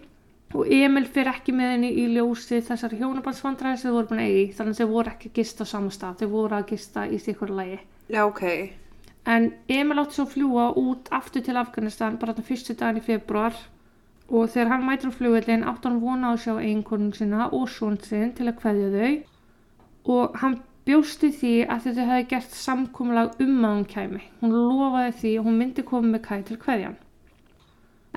og 0.52 0.68
Emil 0.68 1.06
fyrir 1.08 1.32
ekki 1.32 1.54
með 1.56 1.72
henni 1.74 1.90
í 2.02 2.04
ljósi 2.12 2.60
þessar 2.62 2.94
hjónabandsvandræði 2.98 3.80
sem 3.80 3.90
þau 3.90 3.96
voru 3.96 4.10
búin 4.10 4.22
að 4.22 4.30
eigi 4.30 4.56
þannig 4.58 4.76
að 4.76 4.82
þau 4.82 4.92
voru 4.92 5.12
ekki 5.14 5.30
að 5.30 5.38
gista 5.40 5.64
á 5.64 5.72
sama 5.72 5.92
stað, 5.94 6.18
þau 6.20 6.32
voru 6.34 6.58
að 6.58 6.68
gista 6.74 7.06
í 7.08 7.20
stikkur 7.22 7.54
lagi. 7.56 7.78
Já, 8.12 8.22
ok. 8.26 8.42
En 9.32 9.52
Emil 9.70 10.02
átti 10.02 10.18
svo 10.18 10.26
að 10.26 10.34
fljúa 10.34 10.66
út 10.82 11.10
aftur 11.14 11.46
til 11.46 11.56
Afganistan 11.56 12.18
bara 12.20 12.34
þetta 12.34 12.48
fyrstu 12.50 12.76
daginn 12.76 13.00
í 13.00 13.06
februar 13.06 13.56
og 14.32 14.50
þegar 14.52 14.70
hann 14.72 14.84
mætur 14.88 15.12
á 15.12 15.16
flugvillin 15.18 15.64
átti 15.68 15.88
hann 15.88 16.02
vona 16.02 16.30
á 16.30 16.32
að 16.32 16.42
sjá 16.44 16.54
einkonun 16.56 17.14
sinna 17.16 17.48
og 17.52 17.68
svon 17.68 17.98
sinn 18.00 18.34
til 18.36 18.48
að 18.48 18.58
kveðja 18.62 18.90
þau 18.96 20.14
og 20.16 20.38
hann 20.42 20.58
bjósti 20.88 21.30
því 21.38 21.54
að 21.70 21.84
þau 21.86 22.06
hefði 22.10 22.28
gert 22.32 22.54
samkomulag 22.58 23.42
um 23.44 23.66
að 23.68 23.74
hún 23.76 23.88
kæmi. 23.92 24.22
Hún 24.40 24.54
lofaði 24.56 25.12
því 25.20 25.34
að 25.38 25.48
hún 25.48 25.58
myndi 25.60 25.84
koma 25.86 26.14
með 26.14 26.24
kæ 26.26 26.34
til 26.48 26.58
kveðjan. 26.64 26.96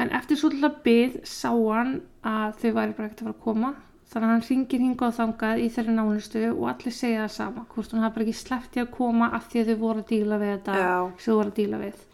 En 0.02 0.14
eftir 0.18 0.40
svolítið 0.40 0.80
byð 0.88 1.20
sá 1.30 1.52
hann 1.52 2.00
að 2.26 2.58
þau 2.62 2.72
væri 2.80 2.98
bara 2.98 3.10
ekkert 3.10 3.22
að 3.22 3.28
fara 3.28 3.36
að 3.36 3.44
koma 3.44 3.76
þannig 4.12 4.28
að 4.28 4.34
hann 4.34 4.44
ringir 4.50 4.84
hingað 4.84 5.08
og 5.08 5.16
þangað 5.20 5.62
í 5.62 5.70
þeirri 5.76 5.94
nánustu 5.96 6.42
og 6.52 6.66
allir 6.72 6.96
segja 6.96 7.24
það 7.24 7.32
sama 7.36 7.64
hvort 7.72 7.94
hún 7.94 8.04
hafi 8.06 8.16
bara 8.18 8.26
ekki 8.26 8.42
sleppt 8.42 8.78
í 8.78 8.84
að 8.84 8.92
koma 8.96 9.30
af 9.36 9.48
því 9.52 9.62
að 9.62 9.72
þau 9.72 9.80
voru 9.82 10.04
að 10.04 10.12
díla 10.12 10.42
við 10.42 10.52
þetta 10.54 10.76
sem 10.82 11.26
þau 11.26 11.38
voru 11.40 11.52
að 11.52 11.58
díla 11.60 11.80
við 11.82 12.05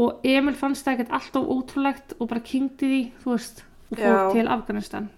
og 0.00 0.26
Emil 0.26 0.54
fannst 0.58 0.86
það 0.86 0.94
ekkert 0.98 1.14
alltaf 1.18 1.48
ótrúlegt 1.56 2.14
og 2.18 2.28
bara 2.30 2.42
kynkti 2.46 2.90
því, 2.92 3.00
þú 3.24 3.32
veist 3.34 3.64
og 3.90 3.98
fór 3.98 4.06
Já. 4.06 4.28
til 4.36 4.48
Afganistan 4.56 5.08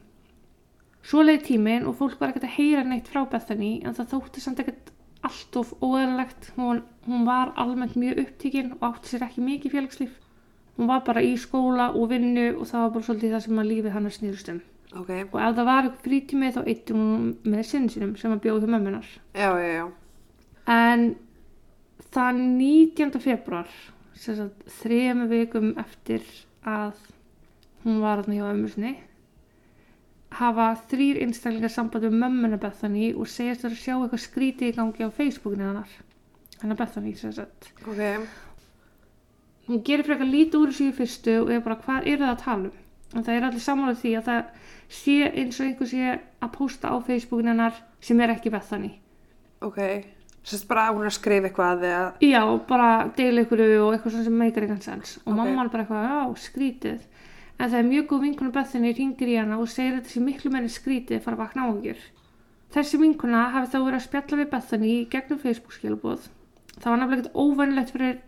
Svo 1.03 1.23
leiði 1.27 1.43
tíminn 1.49 1.87
og 1.91 1.97
fólk 1.99 2.21
var 2.21 2.31
ekkert 2.31 2.45
að 2.47 2.57
heyra 2.61 2.83
neitt 2.87 3.09
frá 3.11 3.25
Bethany 3.31 3.73
en 3.83 3.95
það 3.97 4.13
þótti 4.15 4.43
samt 4.45 4.61
ekkert 4.63 4.93
alltof 5.27 5.73
óæðilegt 5.83 6.53
hún, 6.57 6.83
hún 7.07 7.25
var 7.27 7.51
almennt 7.59 7.97
mjög 7.99 8.21
upptíkin 8.25 8.73
og 8.77 8.85
átti 8.93 9.11
sér 9.17 9.25
ekki 9.27 9.43
mikið 9.43 9.75
félagslíf 9.77 10.13
hún 10.79 10.89
var 10.91 11.03
bara 11.07 11.23
í 11.27 11.33
skóla 11.39 11.91
og 11.95 12.09
vinnu 12.11 12.47
og 12.57 12.67
það 12.71 12.85
var 12.87 12.93
bara 12.97 13.07
svolítið 13.09 13.35
það 13.37 13.45
sem 13.49 13.61
að 13.63 13.69
lífið 13.73 13.97
hann 13.97 14.11
snýrust 14.15 14.53
um 14.55 14.61
Ok. 14.93 15.11
og 15.33 15.39
ef 15.41 15.55
það 15.57 15.69
var 15.71 15.87
eitthvað 15.89 16.07
frítími 16.07 16.51
þá 16.53 16.61
eittum 16.69 17.03
hún 17.03 17.29
með 17.55 17.63
sinni 17.69 17.93
sínum 17.95 18.15
sem 18.21 18.35
að 18.35 18.43
bjóði 18.47 18.67
hjá 18.67 18.73
mömmunar 18.75 19.07
Já, 19.35 19.51
já, 19.59 19.71
já. 19.79 19.87
en 20.75 21.05
það 22.13 22.41
19. 22.59 23.21
februar 23.25 23.71
þrejum 24.17 25.25
vikum 25.31 25.73
eftir 25.81 26.23
að 26.69 26.99
hún 27.85 28.01
var 28.03 28.21
þarna 28.23 28.37
hjá 28.39 28.51
ömmu 28.53 28.69
sinni 28.71 28.93
hafa 30.39 30.67
þrýr 30.91 31.19
einstaklingar 31.27 31.73
samband 31.73 32.07
við 32.07 32.15
mömmuna 32.23 32.59
Bethany 32.61 33.11
og 33.15 33.29
segjast 33.29 33.67
að 33.69 33.75
sjá 33.81 33.95
eitthvað 33.99 34.23
skrítið 34.25 34.71
í 34.71 34.77
gangi 34.79 35.05
á 35.05 35.11
Facebookinu 35.13 35.67
hennar 35.69 35.91
hennar 36.63 36.79
Bethany 36.79 37.13
sem 37.19 37.33
sagt 37.37 37.73
Ok. 37.85 38.01
hún 39.69 39.83
gerir 39.85 40.07
frekar 40.07 40.29
lítið 40.31 40.61
úr 40.63 40.73
þessu 40.73 40.89
í 40.89 40.95
fyrstu 40.97 41.35
og 41.43 41.53
er 41.53 41.61
bara 41.65 41.81
hvað 41.85 42.07
eru 42.09 42.25
það 42.25 42.33
að 42.37 42.45
tala 42.47 42.71
um 42.71 42.79
en 43.19 43.27
það 43.27 43.35
er 43.37 43.45
allir 43.49 43.61
sammála 43.67 43.99
því 44.01 44.15
að 44.17 44.29
það 44.31 44.43
sé 45.03 45.17
eins 45.29 45.61
og 45.61 45.67
einhver 45.67 45.91
sé 45.91 46.07
að 46.17 46.53
posta 46.57 46.93
á 46.93 46.97
Facebookinu 47.05 47.53
hennar 47.53 47.77
sem 48.01 48.21
er 48.25 48.33
ekki 48.37 48.53
Bethany 48.55 48.93
Ok. 49.63 49.79
Sérst 50.43 50.67
bara 50.67 50.89
að 50.89 50.97
hún 50.97 51.05
er 51.07 51.11
að 51.13 51.17
skrifa 51.19 51.49
eitthvað 51.49 51.85
eða... 51.87 52.07
Já, 52.27 52.43
bara 52.67 52.89
deila 53.17 53.45
ykkur 53.45 53.61
og 53.63 53.93
eitthvað 53.95 54.25
sem 54.27 54.39
meikar 54.39 54.65
eitthvað 54.67 54.83
sens 54.89 55.17
og 55.23 55.31
Ok. 55.31 55.37
mamma 55.39 55.65
er 55.65 55.71
bara 55.71 55.85
eitthvað, 55.85 56.09
já, 56.11 56.43
skrítið. 56.49 57.01
En 57.59 57.71
það 57.71 57.79
er 57.79 57.89
mjög 57.93 58.07
góð 58.11 58.25
vinkuna 58.27 58.55
Bethany 58.57 58.93
ringir 58.97 59.31
í 59.31 59.39
hana 59.39 59.61
og 59.63 59.71
segir 59.71 60.01
að 60.01 60.09
þessi 60.09 60.25
miklu 60.25 60.51
menni 60.51 60.73
skrítið 60.73 61.23
fara 61.23 61.39
að 61.39 61.45
vakna 61.45 61.63
á 61.63 61.71
okkur. 61.71 62.03
Þessi 62.75 62.99
vinkuna 62.99 63.43
hafi 63.55 63.71
þá 63.71 63.79
verið 63.85 63.99
að 64.01 64.07
spjalla 64.09 64.41
við 64.41 64.51
Bethany 64.51 64.95
gegnum 65.13 65.39
Facebook 65.39 65.77
skilabóð 65.77 66.31
það 66.81 66.91
var 66.91 67.01
nefnilega 67.03 67.23
ekkert 67.23 67.37
óvænilegt 67.37 67.93
fyrir 67.95 68.19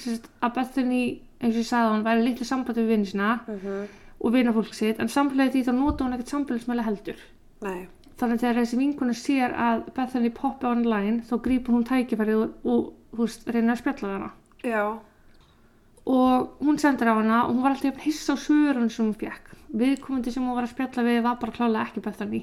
sérst, 0.00 0.28
að 0.42 0.54
Bethany 0.58 1.02
eins 1.40 1.54
og 1.54 1.60
ég 1.62 1.68
sagði 1.68 1.92
hún 1.94 2.06
væri 2.06 2.24
litlu 2.26 2.46
sambandi 2.48 2.84
við 2.84 2.94
vinni 2.94 3.10
sína 3.14 3.32
Mm 3.46 3.88
og 4.20 4.34
vinafólk 4.34 4.74
sitt 4.76 4.98
en 5.00 5.08
samfélagið 5.08 5.54
því 5.54 5.60
þá 5.64 5.72
nota 5.72 6.04
hún 6.04 6.12
ekkert 6.12 6.28
samfélagsmeila 6.28 6.82
heldur. 6.84 7.20
Nei. 7.64 7.86
Þannig 8.20 8.38
að 8.38 8.42
þegar 8.44 8.58
þessi 8.60 8.78
vinkona 8.80 9.16
sér 9.16 9.54
að 9.66 9.84
Bethany 9.96 10.30
poppa 10.36 10.70
online 10.74 11.24
þá 11.28 11.34
grípur 11.44 11.76
hún 11.76 11.86
tækifærið 11.88 12.42
og, 12.44 12.50
og 12.64 13.20
veist, 13.20 13.46
reynir 13.48 13.74
að 13.74 13.80
spjalla 13.82 14.12
hana. 14.16 14.30
Já. 14.60 14.84
og 16.10 16.60
hún 16.60 16.78
sendir 16.80 17.08
á 17.08 17.16
hana 17.16 17.44
og 17.46 17.54
hún 17.54 17.62
var 17.64 17.74
alltaf 17.74 18.00
hissa 18.04 18.34
á 18.34 18.36
svörun 18.40 18.90
sem 18.92 19.06
hún 19.06 19.16
fekk 19.16 19.52
viðkomandi 19.80 20.32
sem 20.34 20.44
hún 20.44 20.56
var 20.56 20.66
að 20.66 20.74
spjalla 20.74 21.04
við 21.06 21.20
var 21.24 21.38
bara 21.40 21.54
klálega 21.54 21.84
ekki 21.86 22.02
Bethany. 22.04 22.40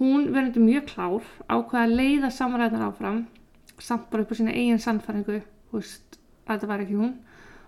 Hún 0.00 0.30
verður 0.34 0.64
mjög 0.64 0.86
klár 0.90 1.28
ákveða 1.46 1.84
að 1.84 1.96
leiða 2.00 2.30
samræðnar 2.34 2.86
áfram 2.88 3.20
samt 3.78 4.10
bara 4.10 4.24
upp 4.24 4.32
á 4.32 4.38
sína 4.38 4.54
eigin 4.56 4.80
sannfæringu 4.82 5.40
veist, 5.72 6.18
að 6.46 6.54
þetta 6.54 6.70
var 6.70 6.84
ekki 6.84 6.98
hún 6.98 7.14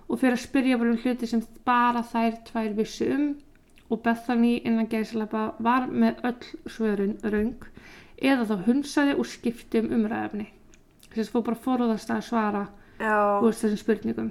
og 0.08 0.20
fyrir 0.20 0.36
að 0.36 0.44
spyrja 0.44 0.78
bara 0.80 0.92
um 0.92 1.00
hluti 1.00 1.28
sem 1.28 1.44
bara 1.64 2.02
þær 2.04 2.38
tvær 2.48 2.76
vissu 2.76 3.08
um 3.14 3.26
og 3.92 4.02
Bethany 4.04 4.54
innan 4.62 4.88
geðslepa 4.90 5.50
var 5.62 5.88
með 5.90 6.22
öll 6.30 6.70
svörun 6.72 7.16
raung 7.22 7.68
eða 8.16 8.48
þá 8.48 8.66
hunsaði 8.68 9.16
og 9.18 9.28
skipti 9.28 9.82
um 9.82 9.90
umræðefni 9.98 10.48
þess 11.12 11.28
að 11.28 11.34
fór 11.34 11.44
bara 11.48 11.62
forðast 11.66 12.12
að 12.12 12.24
svara 12.28 12.62
Já, 13.02 13.42
úr 13.42 13.52
þessum 13.56 13.80
spurningum. 13.80 14.30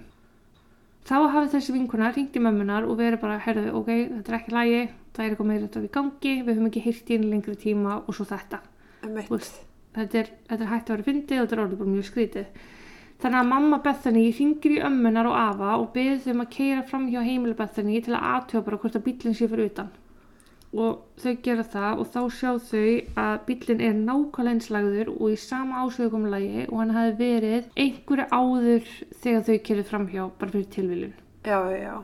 Þá 1.06 1.16
hafði 1.34 1.52
þessi 1.56 1.74
vinkuna 1.76 2.12
ringt 2.14 2.38
í 2.38 2.42
mömmunar 2.42 2.86
og 2.88 3.00
verið 3.00 3.22
bara, 3.24 3.40
herðu, 3.42 3.72
ok, 3.80 3.90
þetta 4.18 4.32
er 4.32 4.38
ekki 4.38 4.54
lægi 4.56 4.82
það 5.12 5.24
er 5.24 5.32
eitthvað 5.32 5.50
meira 5.50 5.66
þetta 5.66 5.82
við 5.84 5.94
gangi 5.98 6.36
við 6.38 6.52
höfum 6.54 6.68
ekki 6.70 6.84
hýrt 6.86 7.10
í 7.10 7.18
einu 7.18 7.32
lengri 7.32 7.56
tíma 7.60 7.98
og 8.02 8.16
svo 8.16 8.28
þetta. 8.30 8.62
Þetta 9.02 10.22
er, 10.22 10.30
þetta 10.48 10.64
er 10.64 10.70
hægt 10.72 10.90
að 10.90 10.96
vera 10.96 11.08
fyndið 11.10 11.42
og 11.42 11.48
þetta 11.48 11.58
er 11.58 11.64
orðið 11.66 11.82
bara 11.82 11.96
mjög 11.96 12.08
skrítið 12.08 12.62
þannig 13.22 13.38
að 13.38 13.50
mamma 13.52 13.78
Bethany 13.86 14.28
hringir 14.34 14.78
í 14.78 14.84
ömmunar 14.86 15.28
og 15.30 15.36
afa 15.38 15.74
og 15.78 15.90
beðið 15.96 16.24
þeim 16.26 16.44
að 16.44 16.54
keira 16.56 16.86
fram 16.90 17.10
hjá 17.12 17.20
heimili 17.22 17.58
Bethany 17.58 18.00
til 18.02 18.16
að 18.18 18.30
aðtjóða 18.32 18.66
bara 18.68 18.80
hvort 18.82 18.96
að 18.98 19.04
bílinn 19.08 19.36
sé 19.38 19.50
fyrir 19.52 19.70
utan. 19.70 19.92
Og 20.72 21.02
þau 21.20 21.34
gera 21.46 21.66
það 21.68 22.02
og 22.02 22.10
þá 22.14 22.22
sjá 22.38 22.52
þau 22.72 22.86
að 23.24 23.34
bílinn 23.50 23.84
er 23.86 24.00
nákvæmlega 24.00 24.56
einslagður 24.56 25.12
og 25.14 25.34
í 25.34 25.38
sama 25.44 25.84
ásögumlagi 25.84 26.64
og 26.70 26.78
hann 26.80 26.96
hafi 26.96 27.14
verið 27.20 27.68
einhverju 27.84 28.26
áður 28.32 28.90
þegar 29.26 29.46
þau 29.50 29.60
kerið 29.68 29.92
fram 29.92 30.08
hjá 30.10 30.24
bara 30.40 30.56
fyrir 30.56 30.72
tilviljun. 30.78 31.14
Já, 31.46 31.60
já, 31.76 31.96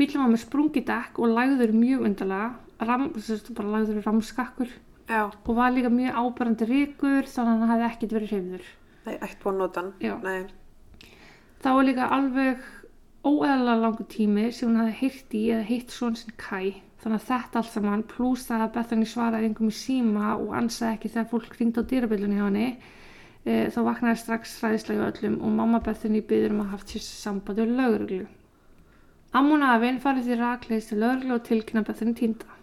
bílinn 0.00 0.24
var 0.24 0.32
með 0.34 0.44
sprungi 0.46 0.84
dekk 0.88 1.22
og 1.22 1.36
lagður 1.36 1.76
mjög 1.76 2.10
undarlega 2.10 2.50
bara 2.78 3.70
lagður 3.76 4.02
ramskakkur. 4.06 4.74
Já. 5.08 5.30
og 5.32 5.54
var 5.56 5.72
líka 5.72 5.88
mjög 5.88 6.18
ábærandi 6.20 6.66
ríkur 6.68 7.24
þannig 7.24 7.54
að 7.54 7.60
hann 7.62 7.70
hafði 7.70 7.84
ekkert 7.86 8.12
verið 8.12 8.32
hreyfður 8.34 8.66
Ekkert 9.16 9.44
búin 9.44 9.56
að 9.56 9.62
nota 9.64 9.80
hann. 9.82 9.92
Já. 10.04 10.14
Nei, 10.22 11.14
þá 11.62 11.70
er 11.72 11.86
líka 11.88 12.10
alveg 12.14 12.66
óeðalega 13.26 13.80
langur 13.82 14.06
tími 14.12 14.50
sem 14.54 14.68
hún 14.68 14.78
hafði 14.80 14.98
heyrt 15.00 15.34
í 15.34 15.40
eða 15.54 15.66
heyrt 15.68 15.94
svona 15.94 16.20
sinn 16.20 16.36
kæ 16.38 16.60
þannig 17.02 17.18
að 17.18 17.26
þetta 17.28 17.60
allt 17.60 17.72
saman 17.72 18.04
pluss 18.10 18.46
að 18.54 18.64
Bethany 18.74 19.06
svaraði 19.06 19.48
einhverjum 19.48 19.72
í 19.72 19.78
síma 19.78 20.30
og 20.36 20.54
ansaði 20.58 20.96
ekki 20.96 21.10
þegar 21.14 21.28
fólk 21.32 21.58
ringdi 21.58 21.82
á 21.82 21.88
dýrabillunni 21.90 22.38
hjá 22.38 22.46
henni 22.46 22.68
e, 22.68 23.52
þá 23.74 23.80
vaknaði 23.88 24.20
strax 24.22 24.56
hræðislega 24.62 25.04
hjá 25.04 25.12
öllum 25.12 25.38
og 25.42 25.54
mamma 25.60 25.82
Bethany 25.84 26.22
byður 26.30 26.56
um 26.56 26.64
að 26.64 26.72
haft 26.74 26.94
sér 26.94 27.04
samband 27.06 27.62
við 27.62 27.74
lögreglu. 27.78 28.26
Ammunafinn 29.38 30.02
farið 30.02 30.30
því 30.30 30.40
rakleist 30.40 30.92
til 30.92 31.00
lögreglu 31.02 31.36
og 31.36 31.46
tilkynna 31.46 31.84
Bethany 31.86 32.16
týnda. 32.18 32.58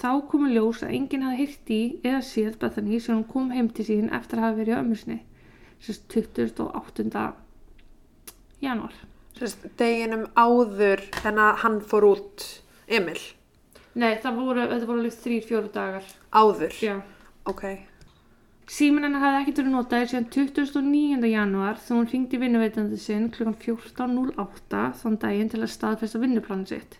Þá 0.00 0.10
komu 0.30 0.50
ljós 0.52 0.82
að 0.84 0.96
enginn 0.96 1.24
hafði 1.26 1.40
heyrt 1.42 1.70
í 1.74 1.82
eða 2.04 2.24
séð 2.28 2.58
Bethany 2.62 3.00
sem 3.00 3.18
hún 3.18 3.28
kom 3.28 3.52
heim 3.52 3.68
til 3.72 3.88
sín 3.88 4.12
eftir 4.16 4.40
að 4.40 4.48
hafa 4.48 4.60
verið 4.62 4.80
á 4.80 4.82
ömmusni 4.84 5.20
sérst 5.20 5.33
28. 5.82 7.24
janúar 8.64 8.94
sérst, 9.38 9.64
deginum 9.80 10.28
áður 10.38 11.02
en 11.26 11.40
að 11.42 11.56
hann 11.64 11.80
fór 11.80 12.06
út, 12.12 12.44
Emil, 12.86 13.18
Nei, 13.94 14.16
það 14.22 14.38
voru, 14.42 14.62
þetta 14.70 14.86
voru 14.86 15.02
alveg 15.02 15.18
þrýr, 15.22 15.44
fjóru 15.48 15.68
dagar. 15.74 16.06
áður. 16.34 16.72
Já. 16.82 16.96
Ok, 17.46 17.64
Síminn 18.64 19.04
hennar 19.04 19.20
hafði 19.20 19.40
ekkert 19.42 19.58
verið 19.60 19.72
notaðir 19.74 20.08
síðan 20.10 20.26
29. 20.32 21.26
janúar 21.28 21.76
þegar 21.76 21.98
hún 21.98 22.06
hringdi 22.08 22.38
vinnuveitandi 22.40 22.96
sinn 22.96 23.26
kl. 23.34 23.50
14.08 23.60 24.84
þann 25.02 25.18
daginn 25.20 25.50
til 25.52 25.60
að 25.60 25.72
staðfesta 25.74 26.20
vinnuplanin 26.22 26.70
sitt. 26.70 26.96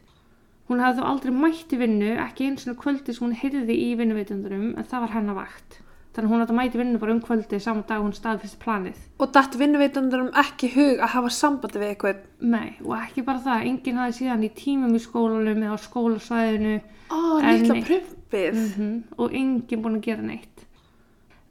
Hún 0.69 0.83
hafði 0.85 1.01
þó 1.01 1.09
aldrei 1.09 1.33
mætt 1.33 1.73
í 1.73 1.79
vinnu, 1.81 2.11
ekki 2.21 2.51
eins 2.51 2.69
og 2.69 2.77
kvöldi 2.83 3.15
sem 3.17 3.25
hún 3.27 3.39
heyrði 3.41 3.79
í 3.81 3.89
vinnuveitandurum 3.97 4.75
en 4.77 4.89
það 4.91 5.07
var 5.07 5.15
hennar 5.17 5.39
vakt. 5.41 5.79
Þannig 6.15 6.31
hún 6.31 6.43
átti 6.45 6.55
að 6.55 6.59
mæti 6.61 6.79
vinnu 6.79 6.99
bara 7.03 7.13
um 7.17 7.21
kvöldi 7.25 7.59
saman 7.61 7.85
dag 7.89 8.03
hún 8.05 8.13
staðfesti 8.15 8.59
planið. 8.63 8.99
og 9.19 9.33
datt 9.35 9.57
vinnuveitandurum 9.59 10.29
ekki 10.45 10.69
hug 10.77 11.01
að 11.03 11.11
hafa 11.15 11.31
sambandi 11.35 11.81
við 11.83 11.89
eitthvað. 11.91 12.21
Nei, 12.41 12.77
og 12.85 12.93
ekki 13.01 13.25
bara 13.27 13.43
það, 13.43 13.65
enginn 13.71 13.99
hafði 13.99 14.19
síðan 14.21 14.45
í 14.47 14.51
tímum 14.55 14.95
í 14.95 15.01
skólanum 15.03 15.65
eða 15.65 15.75
á 15.75 15.85
skólasvæðinu 15.89 16.77
Ó, 17.11 17.19
litla 17.43 17.75
nei. 17.75 17.83
prumpið. 17.89 18.61
mm 18.79 19.03
og 19.19 19.35
enginn 19.35 19.83
búin 19.83 19.99
að 19.99 20.07
gera 20.07 20.23
neitt. 20.23 20.63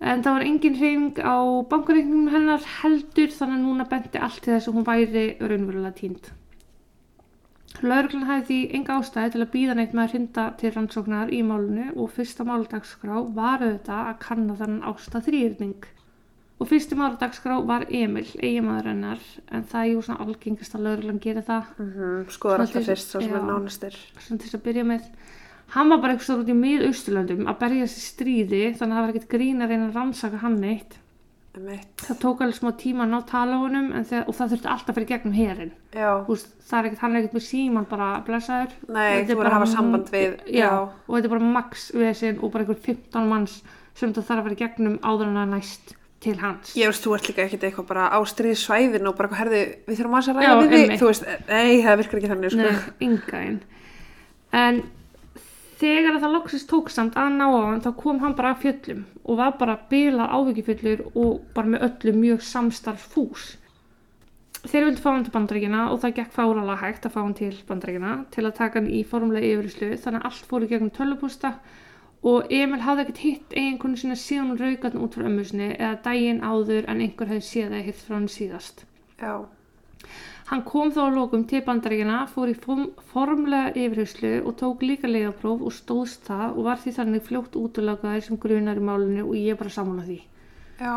En 0.03 0.23
það 0.23 0.33
var 0.35 0.43
engin 0.47 0.75
hreyfing 0.79 1.19
á 1.23 1.35
bankareikningum 1.71 2.31
hennar 2.33 2.63
heldur 2.81 3.31
þannig 3.31 3.59
að 3.59 3.67
núna 3.67 3.85
benti 3.87 4.19
allt 4.19 4.41
til 4.43 4.53
þess 4.53 4.67
að 4.67 4.75
hún 4.79 4.87
væri 4.87 5.25
raunverulega 5.39 5.93
tínd. 5.99 6.31
Lauruglan 7.81 8.27
hafði 8.29 8.45
því 8.47 8.57
enga 8.77 8.95
ástæði 8.99 9.33
til 9.33 9.41
að 9.43 9.51
býða 9.55 9.75
neitt 9.79 9.95
með 9.97 10.03
að 10.03 10.13
hrinda 10.13 10.43
til 10.59 10.71
rannsóknar 10.75 11.33
í 11.33 11.41
málunu 11.43 11.89
og 11.97 12.11
fyrsta 12.13 12.45
máldagskrá 12.47 13.17
var 13.35 13.65
auðvitað 13.65 14.09
að 14.11 14.19
kanna 14.23 14.55
þannig 14.61 14.87
ásta 14.91 15.21
þrýrning. 15.25 15.87
Og 16.61 16.69
fyrsti 16.69 16.95
máldagskrá 16.95 17.57
var 17.67 17.87
Emil, 17.89 18.27
eiginmaður 18.39 18.91
hennar, 18.93 19.23
en 19.51 19.65
það 19.67 19.81
er 19.81 19.89
jú 19.91 20.03
svona 20.05 20.27
algengast 20.27 20.77
að 20.77 20.85
lauruglan 20.87 21.21
gera 21.23 21.43
það 21.43 21.71
Mm 21.81 22.25
Skoðar 22.29 22.63
Svona 22.63 22.67
alltaf 22.67 22.87
fyrst 22.91 23.09
svo 23.11 23.21
sem 23.21 23.35
er 23.35 23.47
nánastir. 23.49 23.97
svona 24.19 24.39
til 24.45 24.55
að 24.55 24.65
byrja 24.69 24.83
með 24.93 25.09
hann 25.73 25.89
var 25.89 26.01
bara 26.03 26.13
eitthvað 26.13 26.43
út 26.43 26.49
í 26.53 26.59
mið-austurlöndum 26.63 27.47
að 27.49 27.59
berja 27.59 27.87
sér 27.89 28.03
stríði 28.07 28.63
þannig 28.77 28.93
að 28.93 28.99
það 28.99 29.03
var 29.03 29.13
ekkert 29.13 29.31
grín 29.33 29.61
að 29.61 29.73
reyna 29.73 29.87
að 29.89 29.95
rannsaka 29.97 30.43
hann 30.43 30.59
neitt 30.61 30.93
Einmitt. 30.93 31.02
Það 31.53 32.19
tók 32.23 32.41
alveg 32.41 32.57
smá 32.57 32.71
tíma 32.81 33.05
að 33.05 33.11
ná 33.13 33.19
tala 33.29 33.57
á 33.57 33.63
honum 33.63 33.89
þegar, 33.93 34.23
og 34.25 34.37
það 34.37 34.53
þurfti 34.53 34.69
alltaf 34.73 34.89
að 34.89 34.97
fyrir 34.97 35.09
gegnum 35.11 35.35
herin 35.37 35.73
það 35.93 36.77
er 36.79 36.87
ekkert, 36.89 37.01
hann 37.03 37.13
er 37.13 37.19
ekkert 37.21 37.37
með 37.37 37.45
síman 37.45 37.89
bara 37.91 38.07
blessaður. 38.25 38.71
Nei, 38.87 39.21
þú 39.21 39.27
verður 39.27 39.33
að 39.35 39.41
bara 39.43 39.55
hafa 39.57 39.69
samband 39.69 40.13
við, 40.13 40.37
já, 40.49 40.69
og 40.81 41.11
þetta 41.13 41.29
er 41.29 41.33
bara 41.35 41.51
max 41.57 41.91
við 41.93 42.13
sinn 42.17 42.39
og 42.39 42.53
bara 42.55 42.65
einhver 42.65 42.79
15 42.87 43.29
manns 43.29 43.59
sem 43.93 44.15
það 44.15 44.27
þarf 44.31 44.41
að 44.41 44.47
vera 44.49 44.61
gegnum 44.63 44.97
áður 45.05 45.29
en 45.29 45.41
að 45.43 45.53
næst 45.53 45.93
til 46.23 46.37
hans. 46.39 46.73
Ég 46.79 46.89
veist, 46.89 47.03
þú 47.03 47.13
ert 47.17 47.29
líka 47.29 47.45
ekkert 47.45 47.67
eitthvað 47.67 47.89
bara 47.91 48.07
á 48.09 48.19
stríðsvæðin 48.31 49.09
og 49.09 49.17
bara 49.19 49.29
eitthvað, 49.29 49.41
herði, 49.43 49.61
við 49.85 49.99
þurfum 49.99 50.17
að 50.17 50.29
ræða 50.39 50.57
við 50.63 50.75
einmitt. 50.79 51.01
Þú 51.01 51.09
veist, 51.11 51.29
nei, 51.49 51.71
það 51.83 51.99
virkar 52.01 52.21
ekki 52.21 52.31
þannig, 52.31 52.53
sko. 52.55 52.67
Nei. 53.03 53.55
En 54.63 54.79
þegar 55.83 56.21
það 56.21 56.35
loksist 56.37 56.69
tók 56.71 56.91
samt 56.93 57.17
að 57.19 57.33
ná 57.35 57.43
á 57.51 57.59
hann, 57.59 57.81
þá 57.83 57.91
kom 57.99 58.21
hann 58.23 58.35
bara 58.37 58.53
af 58.53 58.61
fjöllum 58.63 59.03
og 59.23 59.39
var 59.39 59.57
bara 59.59 59.75
bilað 59.89 60.31
áhyggjufullur 60.37 61.03
og 61.11 61.41
bara 61.55 61.71
með 61.73 61.85
öllu 61.89 62.13
mjög 62.21 62.45
samstarfsfús. 62.47 63.49
Þeir 64.63 64.85
vildi 64.87 65.03
fá 65.03 65.09
hann 65.11 65.25
til 65.27 65.33
bandaríkina 65.33 65.87
og 65.91 65.99
það 65.99 66.13
gekk 66.21 66.35
fáralega 66.37 66.79
hægt 66.79 67.07
að 67.07 67.15
fá 67.15 67.19
hann 67.19 67.35
til 67.35 67.55
bandaríkina 67.67 68.13
til 68.31 68.45
að 68.47 68.55
taka 68.61 68.79
hann 68.79 68.87
í 68.87 69.01
formulega 69.07 69.49
yfirlýslu 69.57 69.89
þannig 70.05 70.21
að 70.21 70.29
allt 70.29 70.45
fór 70.51 70.63
í 70.63 70.69
gegnum 70.71 70.93
tölvupústa 70.95 71.51
og 72.31 72.53
Emil 72.55 72.79
hafði 72.85 73.03
ekkert 73.03 73.23
hitt 73.25 73.57
eiginkonu 73.57 73.99
sína 73.99 74.15
síðan 74.19 74.55
raugat 74.61 74.95
út 74.95 75.17
frá 75.17 75.27
ömmusni 75.27 75.73
eða 75.73 75.97
daginn 76.05 76.39
áður 76.39 76.87
en 76.87 77.03
einhver 77.03 77.33
hefði 77.33 77.49
séð 77.49 77.67
eða 77.73 77.83
hitt 77.89 77.99
frá 78.05 78.15
hann 78.15 78.31
síðast. 78.31 78.85
Já, 79.19 79.33
Hann 80.49 80.63
kom 80.67 80.91
þá 80.91 80.99
að 81.05 81.17
lókum 81.17 81.43
til 81.47 81.61
bandaríkina, 81.63 82.17
fór 82.27 82.51
í 82.51 82.55
form, 82.59 82.89
formlega 83.13 83.71
yfirheyslu 83.79 84.33
og 84.43 84.57
tók 84.59 84.83
líka 84.83 85.07
leiðapróf 85.07 85.63
og 85.63 85.75
stóðst 85.75 86.27
það 86.27 86.57
og 86.57 86.67
var 86.67 86.81
því 86.83 86.95
þannig 86.97 87.25
fljótt 87.29 87.55
útlökaður 87.59 88.25
sem 88.27 88.39
grunar 88.43 88.81
í 88.81 88.83
málinu 88.83 89.23
og 89.23 89.37
ég 89.39 89.55
er 89.55 89.59
bara 89.61 89.71
saman 89.71 90.01
á 90.03 90.07
því. 90.09 90.19
já, 90.83 90.93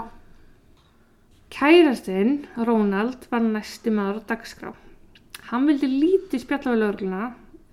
Kærastinn, 1.56 2.46
Ronald, 2.58 3.28
var 3.30 3.40
næsti 3.44 3.92
maður 3.94 4.18
á 4.18 4.28
dagskrá. 4.34 4.72
Hann 5.46 5.68
vildi 5.70 5.88
lítið 5.88 6.42
spjalla 6.42 6.72
við 6.74 6.80
lögregluna, 6.82 7.26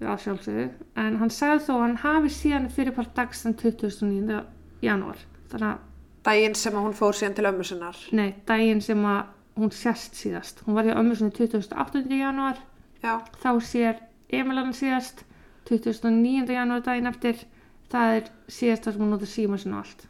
að 0.03 0.19
sjálfsögðu, 0.27 0.65
en 0.99 1.17
hann 1.17 1.31
sagði 1.33 1.63
þó 1.65 1.71
að 1.73 1.81
hann 1.81 1.97
hafi 2.03 2.33
síðan 2.35 2.69
fyrirpart 2.75 3.15
dags 3.17 3.41
þann 3.43 3.55
29. 3.57 4.41
janúar. 4.85 5.23
Þannig 5.49 5.69
að, 5.71 5.79
daginn 6.27 6.57
sem 6.59 6.77
að 6.77 6.85
hún 6.85 6.97
fór 6.99 7.17
síðan 7.17 7.37
til 7.39 7.47
ömmu 7.49 7.65
sinnar. 7.65 8.03
nei, 8.11 8.35
daginn 8.45 8.83
sem 8.83 9.01
að 9.09 9.23
hún 9.57 9.71
sérst 9.71 10.15
síðast. 10.17 10.63
Hún 10.65 10.75
var 10.75 10.85
í 10.89 10.93
ömmu 10.95 11.15
sinni 11.15 11.31
28. 11.35 12.03
janúar 12.09 12.57
Já, 13.03 13.19
þá 13.43 13.49
sér 13.61 13.99
Emil 14.33 14.57
hann 14.57 14.73
síðast 14.73 15.23
29. 15.69 16.49
janúar 16.53 16.81
daginn 16.85 17.07
eftir 17.11 17.43
það 17.91 18.15
er 18.17 18.29
síðasta 18.49 18.91
sem 18.93 19.01
hún 19.03 19.11
notar 19.13 19.29
síma 19.29 19.57
sinna 19.61 19.79
og 19.79 19.85
allt 19.85 20.07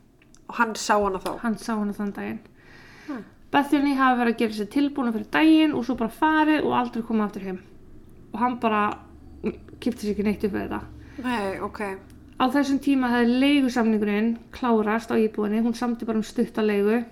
og 0.47 0.55
hann 0.59 0.73
sá 0.75 0.95
hana 1.01 1.19
þá. 1.19 1.31
hann 1.43 1.57
sá 1.57 1.73
hana 1.75 1.93
þann 1.93 2.13
daginn 2.15 2.39
Hmm. 3.03 3.23
Bethany 3.51 3.93
hafi 3.99 4.19
verið 4.21 4.33
að 4.33 4.37
gera 4.39 4.53
sér 4.55 4.67
tilbúna 4.71 5.11
fyrir 5.11 5.25
daginn 5.33 5.73
og 5.75 5.83
svo 5.83 5.95
bara 5.99 6.09
farið 6.09 6.63
og 6.63 6.71
aldrei 6.77 7.03
koma 7.03 7.25
aftur 7.27 7.43
heim 7.43 7.57
og 8.31 8.39
hann 8.39 8.55
bara 8.63 8.83
kipti 9.83 10.05
sér 10.07 10.13
ekki 10.13 10.23
neitt 10.23 10.45
upp 10.47 10.53
við 10.55 10.69
þetta 10.69 10.79
Nei, 11.25 11.59
ok. 11.59 11.81
á 12.39 12.45
þessum 12.53 12.79
tíma 12.79 13.09
hefði 13.11 13.35
leigusamningurinn 13.43 14.29
klárast 14.55 15.11
á 15.11 15.19
íbúinni 15.19 15.59
hún 15.65 15.75
samti 15.75 16.05
bara 16.07 16.17
um 16.21 16.23
stutta 16.23 16.63
leigu 16.63 17.01
og 17.01 17.03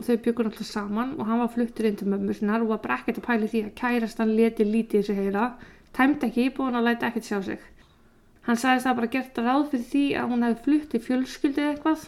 þau 0.00 0.16
byggur 0.24 0.48
alltaf 0.48 0.66
saman 0.66 1.14
og 1.18 1.26
hann 1.28 1.42
var 1.42 1.52
fluttur 1.52 1.88
inn 1.88 1.98
til 2.00 2.08
mömmu 2.08 2.34
sinnar 2.38 2.64
og 2.64 2.72
var 2.72 2.82
bara 2.86 2.98
ekkert 3.00 3.20
að 3.20 3.28
pæli 3.28 3.50
því 3.52 3.62
að 3.66 3.76
kærastan 3.82 4.34
leti 4.38 4.64
lítið 4.64 5.02
þessu 5.02 5.18
heyra 5.18 5.46
tæmdi 5.96 6.28
ekki 6.30 6.48
íbúin 6.48 6.78
og 6.78 6.86
læti 6.86 7.08
ekkert 7.08 7.28
sjá 7.28 7.38
sig 7.44 7.60
hann 8.46 8.56
sagðist 8.58 8.88
það 8.88 8.98
bara 9.00 9.12
gert 9.16 9.40
ráð 9.44 9.66
fyrir 9.72 9.88
því 9.92 10.04
að 10.18 10.30
hún 10.32 10.46
hefði 10.46 10.62
flutt 10.66 10.94
í 10.96 11.02
fjölskyldi 11.08 11.66
eitthvað 11.68 12.06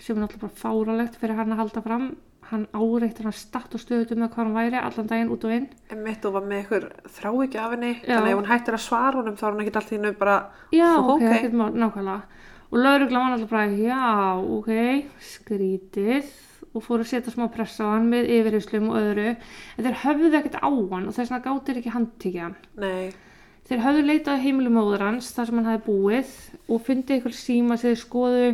sem 0.00 0.16
er 0.16 0.22
náttúrulega 0.24 0.46
bara 0.46 0.62
fáralegt 0.62 1.20
fyrir 1.20 1.38
hann 1.38 1.52
að 1.54 1.60
halda 1.62 1.82
fram 1.84 2.06
hann 2.50 2.66
áreittur 2.76 3.28
hann 3.28 3.36
statt 3.36 3.72
og 3.76 3.80
stöðut 3.80 4.10
um 4.12 4.24
það 4.24 4.32
hvað 4.34 4.44
hann 4.44 4.56
væri 4.58 4.80
allan 4.80 5.06
daginn 5.12 5.30
út 5.32 5.44
og 5.48 5.54
inn 5.54 5.68
Mitt 6.04 6.24
og 6.28 6.34
var 6.36 6.48
með 6.48 6.64
ykkur 6.64 6.88
þrá 7.16 7.30
ekki 7.44 7.60
af 7.60 7.70
henni, 7.72 7.92
Já. 8.02 8.16
þannig 8.16 8.32
ef 8.34 8.40
hún 8.40 8.50
hættir 8.50 8.76
að 8.76 8.82
svara 8.84 9.20
honum 9.20 9.38
þá 9.40 9.44
er 9.46 9.54
hún 9.54 9.62
ekkert 9.64 9.78
allt 9.80 9.92
í 9.92 9.96
hennu 9.96 10.12
bara, 10.18 10.34
Já, 10.74 10.90
ok, 10.98 11.14
ok. 11.14 11.24
ekkert 11.30 11.56
mál, 11.60 11.70
nákvæmlega. 11.72 12.42
Og 12.74 12.80
laurugla 12.82 13.22
var 13.22 13.36
alltaf 13.36 13.50
bara, 13.54 13.66
já, 13.78 14.02
ok, 14.58 14.70
skrítið 15.30 16.32
og 16.74 16.82
fóru 16.84 17.04
að 17.04 17.10
setja 17.12 17.32
smá 17.34 17.46
press 17.54 17.78
á 17.80 17.86
hann 17.94 18.08
með 18.10 18.28
yfirhyslum 18.34 18.88
og 18.90 18.98
öðru. 18.98 19.28
En 19.78 19.86
þeir 19.86 20.00
höfðu 20.02 20.32
ekkert 20.40 20.58
á 20.58 20.68
hann 20.68 21.06
og 21.08 21.14
þess 21.14 21.30
vegna 21.30 21.44
gáttir 21.46 21.78
ekki 21.80 21.94
handtíkja 21.94 22.50
Þeir 23.64 23.80
höfðu 23.80 24.02
leitað 24.04 24.36
á 24.36 24.44
heimilum 24.44 24.74
móður 24.76 25.04
hans 25.06 25.30
þar 25.32 25.46
sem 25.48 25.56
hann 25.60 25.70
hafi 25.70 25.84
búið 25.86 26.32
og 26.68 26.82
fundið 26.84 27.14
eitthvað 27.16 27.36
síma 27.38 27.78
sem 27.80 27.94
þeir 27.94 28.00
skoðu 28.02 28.48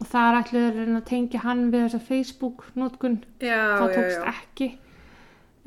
og 0.00 0.08
þar 0.10 0.38
ætluðu 0.40 0.64
þeir 0.64 0.72
að 0.72 0.80
reyna 0.82 0.98
að 1.02 1.06
tengja 1.12 1.42
hann 1.44 1.60
við 1.70 1.84
þessa 1.84 2.00
Facebook-nótkun 2.08 3.14
Já, 3.38 3.60
það 3.78 3.86
já, 3.86 3.94
tókst 3.94 4.18
já. 4.18 4.32
ekki 4.32 4.68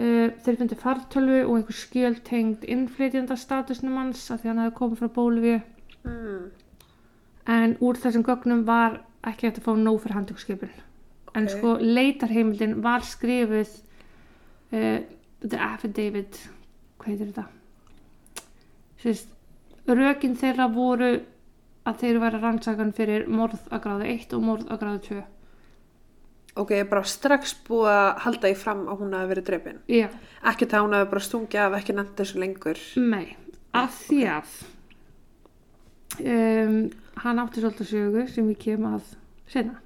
uh, 0.03 0.27
þeir 0.43 0.59
fundu 0.59 0.79
fartölvu 0.83 1.39
og 1.45 1.55
einhver 1.61 1.79
skjöl 1.79 2.19
tengd 2.27 2.67
innflytjanda 2.75 3.39
statusnum 3.39 3.95
hans 4.01 4.25
af 4.35 4.43
því 4.43 4.51
hann 4.51 4.61
hefði 4.65 4.77
komið 4.81 5.03
frá 5.05 5.13
Bólivíu 5.19 5.59
Mm. 5.99 6.45
en 7.51 7.73
úr 7.83 7.97
þessum 7.99 8.23
gögnum 8.23 8.61
var 8.67 9.01
ekki 9.27 9.49
hægt 9.49 9.57
að 9.59 9.65
fá 9.65 9.73
nóg 9.75 9.97
fyrir 9.99 10.15
handtökskipun 11.33 11.41
en 11.41 11.49
sko 11.49 11.75
leitarheimildin 11.81 12.77
var 12.83 13.05
skrifuð 13.05 13.73
uh, 14.73 14.99
affidavit 15.71 16.43
hvað 16.99 17.09
heitir 17.13 17.31
þetta 17.31 17.47
Sist, 18.99 19.29
rökin 19.87 20.35
þeirra 20.35 20.67
voru 20.73 21.13
að 21.87 21.99
þeir 22.01 22.17
væri 22.19 22.39
rannsakan 22.43 22.95
fyrir 22.95 23.27
morð 23.31 23.61
að 23.71 23.83
gráðu 23.85 24.09
1 24.11 24.33
og 24.35 24.41
morð 24.43 24.65
að 24.67 24.81
gráðu 24.81 25.03
2 25.09 25.21
Ok, 26.59 26.73
bara 26.89 27.05
strax 27.07 27.53
búið 27.67 27.93
að 27.93 28.07
halda 28.25 28.49
í 28.51 28.55
fram 28.57 28.81
að 28.89 29.03
hún 29.03 29.13
hafi 29.15 29.29
verið 29.29 29.45
drefin. 29.47 29.77
já, 29.87 30.09
Ekki 30.49 30.67
það 30.67 30.83
hún 30.83 30.95
hafi 30.97 31.09
bara 31.13 31.23
stungið 31.23 31.61
af, 31.61 31.75
ekki 31.77 31.95
nefnt 31.95 32.17
þessu 32.19 32.41
lengur. 32.41 32.81
Nei, 32.99 33.37
að 33.71 33.93
því 33.99 34.19
að 34.33 34.55
um, 36.25 36.75
hann 37.23 37.39
átti 37.43 37.63
svolítið 37.63 37.91
sögu 37.93 38.25
sem 38.33 38.49
ég 38.51 38.59
kem 38.59 38.89
að 38.89 39.13
senna. 39.47 39.79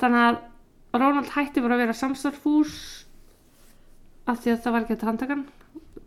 Þannig 0.00 0.24
að 0.28 0.40
Ronald 0.92 1.30
hætti 1.32 1.62
bara 1.64 1.78
að 1.78 1.86
vera 1.86 1.96
samstarfús 1.96 2.72
að 4.28 4.42
því 4.42 4.50
að 4.52 4.58
það 4.64 4.74
var 4.74 4.84
ekki 4.84 4.96
að 4.96 5.06
handtakan, 5.08 5.44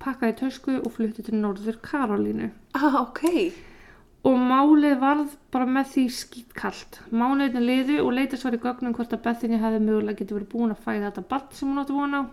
pakkaði 0.02 0.36
tösku 0.42 0.76
og 0.78 0.92
flutti 0.94 1.26
til 1.26 1.40
Norður 1.40 1.80
Karolínu. 1.84 2.52
Ah, 2.78 3.00
ok. 3.02 3.24
Og 4.26 4.38
málið 4.42 4.96
varð 5.02 5.34
bara 5.54 5.68
með 5.70 5.90
því 5.94 6.06
skýtkalt. 6.20 7.00
Mánuðinu 7.14 7.62
liðu 7.66 7.98
og 8.04 8.14
leitast 8.18 8.46
var 8.46 8.58
í 8.58 8.62
gögnum 8.62 8.96
hvort 8.98 9.14
að 9.14 9.24
Bethany 9.26 9.60
hefði 9.62 9.82
mögulega 9.86 10.22
getið 10.22 10.40
verið 10.40 10.52
búin 10.54 10.74
að 10.74 10.84
fæða 10.86 11.10
þetta 11.10 11.26
badd 11.34 11.58
sem 11.58 11.72
hún 11.72 11.82
átti 11.82 11.98
vona 11.98 12.22
á. 12.22 12.24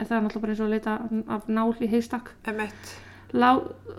En 0.00 0.06
það 0.08 0.16
er 0.16 0.22
náttúrulega 0.26 0.44
bara 0.44 0.54
eins 0.54 0.60
og 0.60 0.68
að 0.68 0.74
leita 0.76 0.98
af 1.36 1.48
nál 1.50 1.72
í 1.78 1.90
heistakk. 1.90 2.30
Emmett. 2.50 2.94
Lá, 3.30 3.50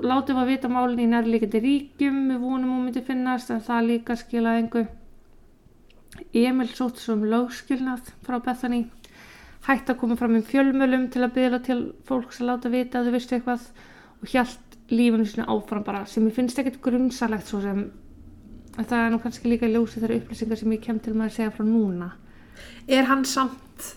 látið 0.03 0.35
var 0.35 0.47
vita 0.49 0.71
málinn 0.71 1.05
í 1.05 1.11
nærlíkandi 1.11 1.59
ríkjum 1.63 2.23
við 2.33 2.39
vonum 2.41 2.71
hún 2.73 2.87
myndi 2.87 3.03
finnast 3.07 3.51
en 3.53 3.61
það 3.63 3.85
líka 3.87 4.17
skilaði 4.19 4.63
engu 4.65 4.81
Emil 6.33 6.69
sótt 6.71 7.01
svo 7.01 7.15
um 7.17 7.27
lögskilnað 7.29 8.11
frá 8.25 8.39
Bethany. 8.43 8.85
Hætti 9.67 9.93
að 9.93 9.99
koma 10.01 10.17
fram 10.17 10.37
í 10.39 10.43
fjölmölum 10.45 11.07
til 11.13 11.23
að 11.25 11.33
byrja 11.37 11.61
til 11.67 11.79
fólks 12.07 12.41
að 12.41 12.49
láta 12.49 12.71
vita 12.73 12.99
að 12.99 13.09
þau 13.09 13.15
vistu 13.15 13.37
eitthvað 13.37 13.67
og 14.21 14.33
hjælt 14.33 14.77
lífinu 14.91 15.25
sinni 15.27 15.47
áfram 15.47 15.85
bara 15.85 16.03
sem 16.09 16.25
ég 16.27 16.35
finnst 16.35 16.59
ekkert 16.59 16.81
grunnsalegt 16.83 17.47
svo 17.47 17.61
sem. 17.63 17.85
Það 18.77 18.97
er 18.97 19.09
nú 19.13 19.21
kannski 19.21 19.51
líka 19.51 19.69
ljósi 19.69 20.01
þeirra 20.01 20.19
upplýsingar 20.21 20.59
sem 20.59 20.75
ég 20.75 20.83
kem 20.83 20.99
til 21.03 21.13
maður 21.13 21.31
að 21.33 21.37
segja 21.37 21.55
frá 21.55 21.65
núna. 21.67 22.11
Er 22.87 23.07
hann 23.09 23.25
samt, 23.27 23.87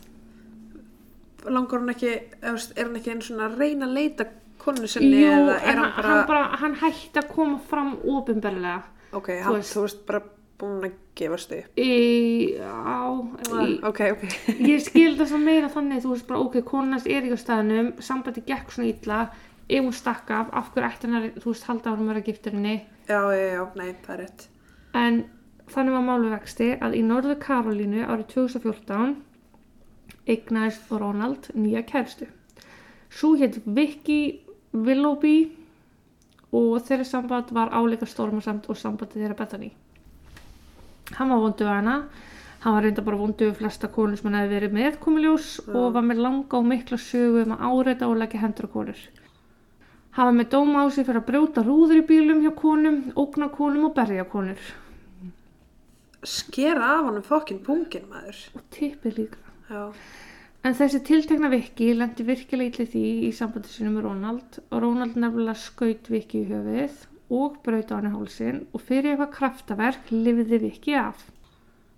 langar 1.46 1.82
hann 1.82 1.92
ekki, 1.94 2.14
er 2.42 2.56
hann 2.82 2.96
ekki 2.98 3.14
einu 3.14 3.26
svona 3.26 3.48
að 3.48 3.60
reyna 3.62 3.88
að 3.88 3.96
leita 3.98 4.26
konu 4.64 4.88
sinni 4.88 5.20
Jú, 5.20 5.30
eða 5.30 5.58
er 5.60 5.78
hann 5.80 5.92
bara, 5.96 6.08
hann, 6.08 6.24
bara, 6.28 6.44
hann 6.62 6.76
hætti 6.80 7.20
að 7.20 7.30
koma 7.34 7.58
fram 7.68 7.94
ofinberlega 8.00 8.80
ok, 9.16 9.30
hann, 9.44 9.60
þú 9.66 9.84
veist, 9.84 10.02
bara 10.08 10.22
búin 10.60 10.84
að 10.88 10.94
gefast 11.18 11.52
upp. 11.56 11.78
í, 11.78 12.54
á, 12.60 13.02
í, 13.64 13.78
Ok, 13.86 14.00
ok. 14.14 14.24
ég 14.72 14.82
skil 14.84 15.14
það 15.18 15.28
svo 15.32 15.40
meira 15.42 15.68
þannig 15.72 16.02
þú 16.04 16.12
veist 16.14 16.26
bara 16.30 16.40
ok, 16.44 16.60
konans 16.68 17.06
er 17.06 17.22
ekki 17.26 17.38
á 17.38 17.44
staðnum 17.44 17.92
sambandi 18.02 18.44
gekk 18.46 18.70
svona 18.74 18.90
illa 18.92 19.20
ef 19.68 19.80
hún 19.86 19.94
stakk 19.96 20.30
af, 20.30 20.50
af 20.52 20.72
hverju 20.74 20.88
ætti 20.90 21.06
hennar 21.08 21.28
þú 21.40 21.52
veist 21.52 21.68
halda 21.70 21.90
að 21.92 22.00
hún 22.02 22.10
vera 22.12 22.24
giftur 22.26 22.56
henni 22.58 22.76
Já, 23.08 23.20
já, 23.36 23.46
já, 23.56 23.62
nei, 23.76 23.90
það 24.06 24.14
er 24.14 24.20
rétt. 24.24 24.46
en 24.96 25.20
þannig 25.74 25.94
var 25.98 26.04
málu 26.08 26.30
vexti 26.32 26.70
að 26.84 26.96
í 26.98 27.02
Norður 27.04 27.38
Karolínu 27.42 28.02
árið 28.04 28.26
2014 28.34 29.14
eignaðist 30.28 30.90
Ronald 30.92 31.48
nýja 31.56 31.82
kæristu 31.88 32.28
svo 33.14 33.34
hétt 33.40 33.58
Vicky 33.66 34.40
Willoughby 34.74 35.36
og 36.54 36.78
þeirra 36.86 37.06
samband 37.08 37.50
var 37.56 37.72
áleika 37.74 38.06
stormasamt 38.08 38.68
og 38.70 38.78
sambandi 38.80 39.20
þeirra 39.20 39.36
Bethany 39.40 39.70
hann 41.12 41.30
var 41.30 41.42
vondu 41.42 41.66
hana. 41.68 41.96
Hann 42.64 42.74
var 42.74 42.86
reynda 42.86 43.02
bara 43.04 43.20
vondu 43.20 43.44
við 43.50 43.58
flesta 43.58 43.90
konur 43.92 44.16
sem 44.16 44.30
hann 44.30 44.38
hefði 44.40 44.54
verið 44.56 44.76
með 44.78 44.94
komiljós 45.02 45.48
og 45.68 45.90
var 45.92 46.06
með 46.06 46.22
langa 46.24 46.56
og 46.56 46.64
mikla 46.70 46.96
sögu 46.96 47.42
um 47.44 47.52
að 47.52 47.66
áreita 47.68 48.08
og 48.08 48.16
leggja 48.22 48.40
hendur 48.40 48.70
á 48.72 48.74
konur. 48.76 49.02
Hann 50.16 50.30
var 50.30 50.36
með 50.38 50.50
dóma 50.54 50.84
á 50.84 50.86
sig 50.88 51.04
fyrir 51.04 51.20
að 51.20 51.28
brjóta 51.28 51.64
rúður 51.66 52.00
í 52.00 52.06
bílum 52.08 52.40
hjá 52.40 52.54
konum, 52.56 53.00
ógna 53.20 53.50
konum 53.52 53.90
og 53.90 53.94
berja 53.98 54.24
konur. 54.24 54.60
Skera 56.24 56.94
af 56.94 57.08
honum 57.10 57.26
fokkin 57.26 57.60
pungin, 57.66 58.08
maður. 58.08 58.38
og 58.56 58.62
tippið 58.72 59.18
líka. 59.18 59.42
Já. 59.68 59.92
En 60.64 60.72
þessi 60.72 61.02
tiltekna 61.04 61.50
Viki 61.52 61.90
lendi 61.92 62.24
virkilega 62.24 62.70
illa 62.70 62.86
í 62.86 62.92
því 62.94 63.08
í 63.28 63.32
sambandi 63.36 63.68
sinu 63.68 63.90
með 63.92 64.06
Ronald. 64.06 64.62
Og 64.70 64.80
Ronald 64.80 65.18
nefnilega 65.20 65.60
skaut 65.60 66.08
Viki 66.08 66.46
í 66.46 66.48
höfuðið 66.48 67.02
og 67.32 67.56
braut 67.64 67.92
á 67.92 67.96
hann 67.96 68.10
í 68.10 68.12
hálsin 68.12 68.60
og 68.72 68.84
fyrir 68.84 69.14
eitthvað 69.14 69.32
kraftaverk 69.38 70.12
lifiði 70.12 70.60
Viki 70.66 70.96
af. 70.98 71.22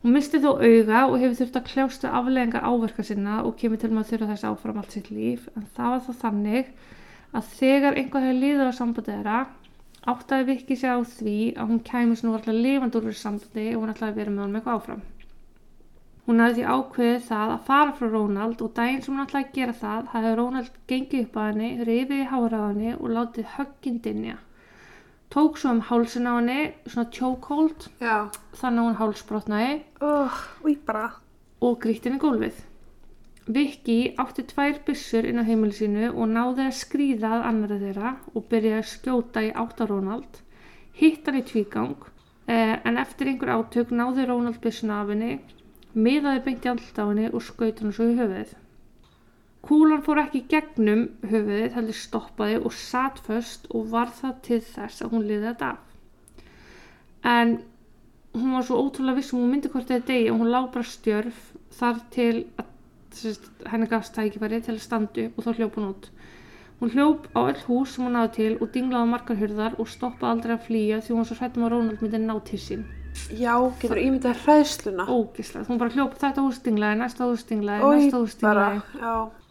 Hún 0.05 0.15
misti 0.15 0.39
þó 0.39 0.53
auga 0.61 1.01
og 1.09 1.19
hefur 1.19 1.39
þurft 1.41 1.57
að 1.59 1.69
kljástu 1.71 2.11
afleðingar 2.11 2.67
áverka 2.69 3.03
sinna 3.07 3.41
og 3.43 3.57
kemur 3.59 3.81
til 3.83 3.91
að 3.91 4.11
þurfa 4.13 4.31
þess 4.33 4.49
áfram 4.51 4.79
allt 4.83 4.95
sitt 4.95 5.11
líf 5.11 5.49
en 5.57 5.67
það 5.75 5.95
var 5.95 6.05
þá 6.07 6.13
þannig 6.25 6.73
að 7.33 7.53
þegar 7.57 7.99
einhvað 7.99 8.27
hefur 8.29 8.41
liður 8.45 8.71
á 8.71 8.79
sambandi 8.79 9.17
þeirra 9.17 9.41
áttaði 10.07 10.47
Viki 10.53 10.77
sig 10.79 10.95
á 10.95 10.99
því 11.03 11.37
að 11.59 11.71
hún 11.73 11.83
kæmi 11.91 12.17
svona 12.17 12.37
varlega 12.37 12.63
lifandi 12.63 12.99
úr 13.01 13.09
þessu 13.09 13.25
sambandi 13.25 13.69
og 13.75 13.83
hún 13.83 13.95
að 13.97 14.19
vera 14.21 14.31
með 14.31 14.45
honum 14.45 14.59
eitthvað 14.61 14.79
áfram. 14.79 15.05
Hún 16.27 16.43
hafði 16.43 16.63
því 16.63 16.71
ákveðið 16.77 17.27
það 17.27 17.51
að 17.55 17.67
fara 17.67 17.93
frá 17.99 18.07
Ronald 18.13 18.63
og 18.63 18.73
daginn 18.75 19.03
sem 19.03 19.15
hún 19.15 19.25
ætlaði 19.27 19.47
að 19.47 19.59
gera 19.59 19.75
það 19.83 20.09
hafði 20.15 20.33
Ronald 20.39 20.79
gengið 20.91 21.21
upp 21.27 21.37
að 21.39 21.51
henni, 21.51 21.69
rifið 21.87 22.23
í 22.23 22.31
hára 22.33 22.63
á 22.63 22.67
henni 22.67 22.95
og 22.97 23.13
látið 23.15 23.53
högginn 23.57 24.01
dinja. 24.03 24.39
Tók 25.33 25.59
svo 25.59 25.73
um 25.75 25.81
hálsin 25.89 26.29
á 26.31 26.39
henni, 26.39 26.61
svona 26.87 27.11
Já. 28.01 28.31
þannig 28.55 28.81
að 28.81 28.87
hún 28.87 28.99
hálsbrotnaði 29.01 29.73
Oh, 30.01 30.39
og 31.61 31.79
grýtt 31.83 32.07
henni 32.07 32.21
gólfið. 32.23 32.61
Vicky 33.47 34.15
átti 34.19 34.43
tvær 34.51 34.81
byssur 34.87 35.27
inn 35.29 35.39
á 35.39 35.47
heimili 35.47 35.75
sínu 35.75 36.09
og 36.11 36.31
náði 36.31 36.67
að 36.67 36.79
skríða 36.81 37.33
að 37.37 37.47
annari 37.51 37.79
þeirra 37.83 38.13
og 38.35 38.47
byrjaði 38.51 38.81
að 38.81 38.89
skjóta 38.91 39.45
í 39.47 39.53
átta 39.63 39.87
Ronald, 39.87 40.41
hitt 40.99 41.27
hann 41.27 41.39
í 41.39 41.45
tvígang, 41.47 41.97
eh, 42.49 42.75
en 42.85 42.99
eftir 42.99 43.31
einhver 43.31 43.55
átök 43.55 43.95
náði 43.95 44.27
Ronald 44.27 44.61
byssuna 44.61 45.01
af 45.03 45.13
henni, 45.15 45.41
miðaði 45.95 46.45
beint 46.45 46.67
í 46.67 46.73
allt 46.75 46.99
á 46.99 47.05
henni 47.07 47.31
og 47.33 47.43
skaut 47.43 47.81
hann 47.81 47.93
svo 47.93 48.11
í 48.11 48.19
höfuðið. 48.19 48.55
Kúlan 49.67 50.05
fór 50.07 50.21
ekki 50.23 50.45
gegnum 50.51 51.09
höfuðið, 51.27 51.73
heldur 51.75 51.99
stoppaði 51.99 52.61
og 52.61 52.75
satt 52.77 53.19
föst 53.27 53.67
og 53.75 53.89
var 53.91 54.13
það 54.15 54.37
til 54.47 54.61
þess 54.63 55.03
að 55.03 55.17
hún 55.17 55.27
liði 55.27 55.49
þetta 55.49 55.71
af. 55.73 55.97
En 57.27 57.57
hún 58.37 58.55
var 58.55 58.67
svo 58.69 58.79
ótrúlega 58.85 59.19
viss 59.19 59.33
um 59.35 59.43
hún 59.43 59.55
myndi 59.55 59.73
hvort 59.73 59.91
þetta 59.91 60.13
degi 60.13 60.31
og 60.31 60.39
hún 60.43 60.53
lá 60.53 60.61
bara 60.71 60.87
stjörf 60.87 61.41
þar 61.75 62.03
til 62.15 62.33
að 62.61 62.73
sérst, 63.17 63.49
henni 63.71 63.89
gafst 63.91 64.15
tækifæri 64.15 64.61
til 64.63 64.77
að 64.77 64.85
standa 64.85 65.25
upp 65.27 65.39
og 65.39 65.47
þá 65.47 65.51
hljóp 65.59 65.79
hún 65.81 65.89
út. 65.89 66.09
Hún 66.81 66.93
hljóp 66.93 67.27
á 67.33 67.41
öll 67.49 67.63
hús 67.67 67.95
sem 67.97 68.05
hún 68.05 68.17
náði 68.19 68.33
til 68.37 68.53
og 68.61 68.71
dinglaði 68.75 69.11
margar 69.13 69.41
hurðar 69.41 69.79
og 69.81 69.89
stoppaði 69.89 70.33
aldrei 70.35 70.55
að 70.57 70.67
flýja 70.67 71.01
því 71.01 71.15
hún 71.15 71.23
var 71.23 71.29
svo 71.31 71.39
hrættum 71.41 71.65
að 71.65 71.73
Ronald 71.73 72.05
myndi 72.05 72.21
ná 72.21 72.35
til 72.45 72.61
sín. 72.61 72.85
Já, 73.33 73.55
getur 73.81 74.03
ímyndað 74.03 74.43
hræðsluna. 74.45 75.07
Ógislega, 75.09 75.65
hún 75.71 75.81
bara 75.81 75.95
hljóp 75.95 76.19
þetta 76.21 76.45
hús 76.45 76.61
dinglaði, 76.67 77.01
næsta 77.01 77.31
hús 77.31 77.47
dinglaði, 77.49 77.89
næsta 77.97 78.21
hús 78.21 78.37
bara, 78.43 78.67
dinglaði. 78.77 79.46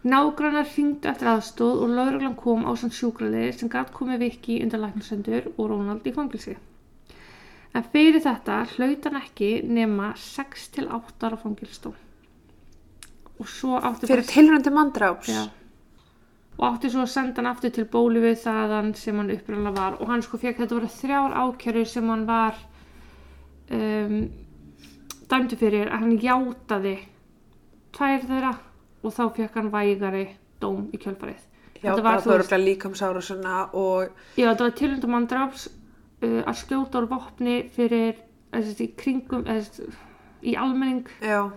Nágrannar 0.00 0.64
hringdu 0.64 1.10
eftir 1.10 1.28
aðstóð 1.28 1.82
og 1.84 1.90
lauruglan 1.92 2.36
kom 2.38 2.62
á 2.64 2.72
sann 2.80 2.92
sjúkraliði 2.94 3.52
sem 3.58 3.68
gætt 3.68 3.90
komið 3.92 4.22
Viki 4.24 4.56
undir 4.64 4.80
læknasendur 4.80 5.50
og 5.50 5.66
Ronald 5.68 6.06
í 6.08 6.12
fangilsi. 6.16 6.54
En 7.76 7.84
fyrir 7.92 8.22
þetta 8.24 8.62
hlaut 8.72 9.04
hann 9.06 9.18
ekki 9.20 9.50
nema 9.68 10.14
6 10.18 10.70
til 10.76 10.88
8 10.88 11.28
ára 11.28 11.38
fangilstó. 11.42 11.92
Fyrir 13.40 14.24
tilröndi 14.28 14.72
mandráps. 14.72 15.28
Já. 15.28 15.44
Og 16.56 16.64
átti 16.66 16.90
svo 16.92 17.04
að 17.04 17.12
senda 17.12 17.40
hann 17.40 17.50
aftur 17.52 17.72
til 17.72 17.86
bólivið 17.88 18.40
þaðan 18.42 18.90
sem 18.96 19.20
hann 19.20 19.32
upprænlega 19.36 19.76
var 19.76 20.00
og 20.00 20.10
hann 20.12 20.24
sko 20.24 20.40
fekk 20.40 20.64
þetta 20.64 20.76
voru 20.78 20.90
þrjár 20.96 21.36
ákjörur 21.44 21.88
sem 21.88 22.08
hann 22.08 22.24
var 22.28 22.56
um, 23.76 24.18
dæmdu 25.30 25.60
fyrir 25.60 25.92
að 25.92 26.04
hann 26.04 26.18
játaði 26.20 26.96
tvær 27.96 28.26
þeirra 28.26 28.56
og 29.02 29.14
þá 29.16 29.22
fekk 29.36 29.58
hann 29.58 29.72
vægari 29.72 30.26
dóm 30.60 30.88
í 30.92 31.00
kjölfarið. 31.00 31.46
Já, 31.80 31.94
Þetta 31.94 31.96
það 31.96 32.04
var, 32.04 32.22
var 32.26 32.42
örgulega 32.42 32.64
líkamsára 32.64 33.60
og 33.72 34.10
Já, 34.36 34.50
þetta 34.50 34.64
var 34.66 34.74
tilhundum 34.76 35.14
mandráps 35.16 35.68
uh, 35.70 36.42
að 36.44 36.58
skjóta 36.60 37.00
úr 37.00 37.08
vopni 37.08 37.56
fyrir 37.72 38.18
eða, 38.52 38.74
í 38.84 38.88
kringum 39.00 39.46
eða, 39.46 39.64
sagt, 39.64 40.00
í 40.44 40.56
almenning 40.56 41.08
já, 41.24 41.50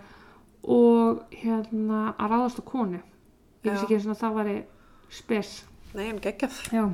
og 0.64 1.24
hérna 1.36 2.14
að 2.18 2.36
ráðast 2.36 2.60
á 2.60 2.64
konu. 2.68 3.02
Ég 3.64 3.72
veist 3.72 3.86
ekki 3.86 3.98
eins 4.00 4.08
og 4.12 4.20
það 4.20 4.38
væri 4.40 4.56
spes. 5.12 5.52
nei, 5.94 6.08
en 6.10 6.22
geggjað. 6.24 6.62
Já. 6.74 6.86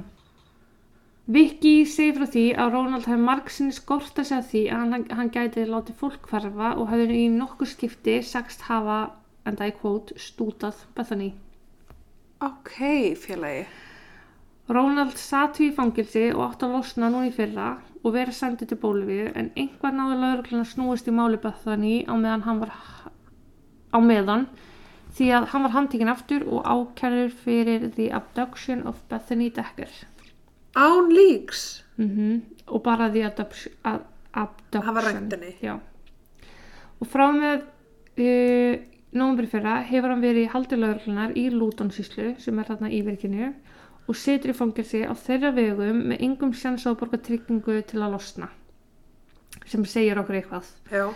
Vicky 1.30 1.86
segir 1.86 2.16
frá 2.18 2.26
því 2.34 2.44
að 2.58 2.72
Ronald 2.74 3.06
hefði 3.06 3.26
margsinni 3.28 3.76
skorta 3.78 4.24
sig 4.26 4.40
að 4.40 4.48
því 4.50 4.62
að 4.74 4.80
hann, 4.82 5.04
hann 5.14 5.32
gæti 5.34 5.66
látið 5.70 6.00
fólk 6.00 6.26
hverfa 6.32 6.72
og 6.74 6.90
hefði 6.90 7.20
í 7.22 7.28
nokkur 7.34 7.70
skipti 7.70 8.16
sagst 8.26 8.66
hafa, 8.66 9.12
enda 9.52 9.68
í 9.70 9.76
kvót, 9.76 10.14
stútað 10.18 10.84
Bethany. 10.98 11.34
Ok, 12.46 12.76
félagi. 13.20 13.66
Ronald 14.70 15.18
satt 15.18 15.58
í 15.66 15.72
fangilsi 15.74 16.28
og 16.36 16.44
átti 16.46 16.68
að 16.68 16.76
losna 16.78 17.10
núna 17.10 17.32
í 17.32 17.34
fyrra 17.34 17.70
og 18.04 18.14
verið 18.14 18.36
sendið 18.38 18.70
til 18.70 18.78
Bólivíu 18.84 19.32
en 19.34 19.50
einhver 19.58 19.96
náði 19.96 20.18
lauruglun 20.22 20.62
að 20.62 20.70
snúist 20.76 21.10
í 21.10 21.14
máli 21.16 21.40
Bethany 21.42 21.96
á 22.06 22.14
meðan 22.14 22.46
hann 22.46 22.62
var 22.62 22.76
á 23.90 23.98
meðan 23.98 24.46
því 25.18 25.32
að 25.40 25.48
hann 25.52 25.66
var 25.66 25.74
handtekinn 25.74 26.12
aftur 26.14 26.46
og 26.48 26.70
ákærður 26.70 27.34
fyrir 27.44 27.88
the 27.98 28.12
abduction 28.14 28.86
of 28.88 29.02
Bethany 29.10 29.50
Decker 29.50 29.90
Án 30.78 31.10
líks. 31.10 31.84
mm 31.98 32.42
og 32.70 32.84
bara 32.84 33.10
the 33.10 33.24
adoption, 33.26 33.74
ad, 33.84 34.04
abduction 34.34 34.84
Hann 34.86 34.96
var 34.96 35.04
rættinni. 35.04 35.56
Já. 35.62 35.80
og 37.02 37.08
frá 37.10 37.32
með 37.34 37.64
uh, 38.22 38.76
nómur 39.16 39.48
fyrra 39.50 39.80
hefur 39.90 40.14
hann 40.14 40.22
verið 40.22 40.46
í 40.46 40.52
haldi 40.54 40.78
lauruglunar 40.78 41.34
í 41.38 41.48
Lútonsíslu 41.54 42.36
sem 42.42 42.60
er 42.60 42.70
þarna 42.70 42.92
í 42.94 43.02
virkinu 43.06 43.52
og 44.10 44.18
situr 44.18 44.54
í 44.54 44.58
fangelsi 44.58 45.02
á 45.06 45.14
þeirra 45.18 45.52
vegum 45.56 46.04
með 46.12 46.24
yngum 46.28 46.54
sjans 46.54 46.86
á 46.86 46.94
að 46.94 47.00
borga 47.02 47.22
tryggingu 47.26 47.82
til 47.90 48.02
að 48.04 48.16
losna 48.16 48.50
sem 49.70 49.86
segir 49.86 50.18
okkur 50.22 50.40
eitthvað. 50.40 50.70
Já. 50.94 51.10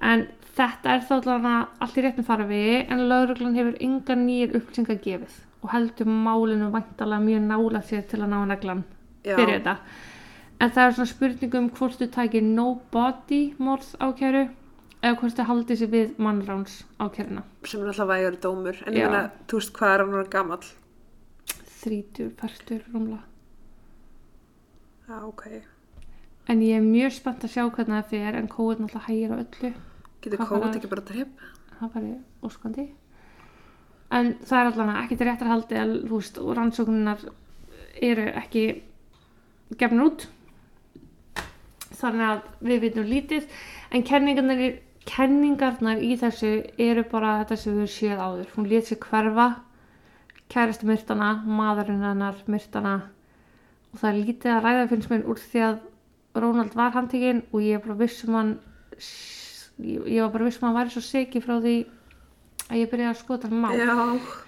en 0.00 0.26
þetta 0.56 0.94
er 0.94 1.04
þá 1.06 1.14
allt 1.80 1.96
í 1.96 2.04
réttum 2.04 2.26
farfi 2.26 2.62
en 2.82 3.08
lauruglan 3.10 3.56
hefur 3.56 3.78
yngar 3.82 4.18
nýjir 4.20 4.56
upplýsingar 4.58 5.00
gefið 5.04 5.40
og 5.62 5.72
heldur 5.72 6.10
málinu 6.10 6.70
vantalega 6.74 7.22
mjög 7.22 7.46
nála 7.46 7.82
sér 7.82 8.06
til 8.10 8.20
að 8.22 8.30
ná 8.34 8.38
neglan 8.46 8.84
fyrir 9.22 9.58
þetta. 9.58 9.76
En 10.60 10.70
það 10.70 10.86
er 10.86 10.94
svona 10.96 11.10
spurning 11.10 11.56
um 11.58 11.70
hvort 11.70 11.98
þú 12.00 12.08
tækir 12.14 12.44
no 12.46 12.68
body 12.92 13.42
morð 13.58 13.90
ákæru 14.00 14.46
eða 15.02 15.16
hvort 15.20 15.36
þau 15.36 15.44
haldið 15.50 15.78
sér 15.82 15.90
við 15.92 16.16
mannráns 16.18 16.80
ákæruna 17.00 17.42
Sem 17.64 17.80
er 17.82 17.88
alltaf 17.92 18.08
vægur 18.08 18.36
dómur. 18.42 18.76
En 18.86 18.94
ég 18.94 19.02
Já. 19.04 19.08
meina, 19.10 19.30
þú 19.48 19.60
veist 19.60 19.72
hvað 19.76 19.94
er 19.94 20.00
hann 20.04 20.14
orðinn 20.14 20.30
gamall? 20.30 20.66
þrítur, 21.76 22.30
færstur, 22.40 22.80
rúmla 22.92 23.18
Já, 25.08 25.20
ok. 25.22 25.42
en 26.48 26.60
ég 26.62 26.76
er 26.78 26.82
mjög 26.82 27.12
spennt 27.14 27.44
að 27.46 27.52
sjá 27.52 27.62
hvernig 27.70 27.94
það 28.00 28.08
fer 28.10 28.38
en 28.40 28.48
kóið 28.50 28.80
náttúrulega 28.82 29.06
hægir 29.06 29.34
á 29.34 29.36
öllu 29.42 29.72
Getur 30.22 30.38
bara- 30.38 30.70
ekki 30.74 30.88
bara 30.90 31.02
dreip? 31.06 31.34
það 31.80 31.92
væri 31.94 32.12
óskandi 32.42 32.86
en 34.10 34.32
það 34.46 34.58
er 34.60 34.70
allavega 34.72 35.02
ekkert 35.04 35.20
réttar 35.28 35.50
haldið 35.52 35.78
að 35.82 35.92
þú 36.08 36.16
veist, 36.20 36.36
rannsóknunar 36.56 37.18
eru 38.02 38.26
ekki 38.42 38.64
gefnur 39.78 40.06
út 40.10 40.26
þannig 42.00 42.26
að 42.30 42.42
við 42.68 42.82
vitum 42.84 43.08
lítið 43.10 43.48
en 43.90 44.04
kenningarnar, 44.06 44.62
kenningarnar 45.08 46.02
í 46.02 46.14
þessu 46.20 46.52
eru 46.82 47.04
bara 47.10 47.38
þetta 47.42 47.58
sem 47.62 47.80
við 47.80 47.92
séð 47.94 48.22
áður 48.22 48.54
hún 48.56 48.70
lét 48.70 48.88
sér 48.88 49.00
hverfa 49.02 49.48
kærasti 50.52 50.86
myrtana, 50.86 51.32
maðurinn 51.46 52.04
hennar 52.06 52.40
myrtana 52.46 52.96
og 53.92 54.00
það 54.00 54.10
er 54.10 54.22
lítið 54.22 54.54
að 54.54 54.64
ræða 54.66 54.88
finnst 54.92 55.12
mér 55.12 55.28
úr 55.30 55.42
því 55.42 55.66
að 55.66 55.78
Ronald 56.36 56.74
var 56.76 56.92
handtekinn 56.94 57.44
og 57.50 57.62
ég 57.64 57.78
er 57.78 57.84
bara 57.84 57.98
viss 58.02 58.24
um 58.26 58.36
hann 58.36 58.56
ég, 59.80 60.20
var 60.20 60.34
bara 60.34 60.48
viss 60.48 60.60
um 60.60 60.68
hann 60.68 60.76
væri 60.76 60.94
svo 60.94 61.04
seki 61.04 61.42
frá 61.44 61.56
því 61.58 61.78
að 62.66 62.82
ég 62.82 62.90
byrjaði 62.92 63.14
að 63.14 63.22
skota 63.22 63.50
hann 63.50 63.80
Já. 63.80 64.44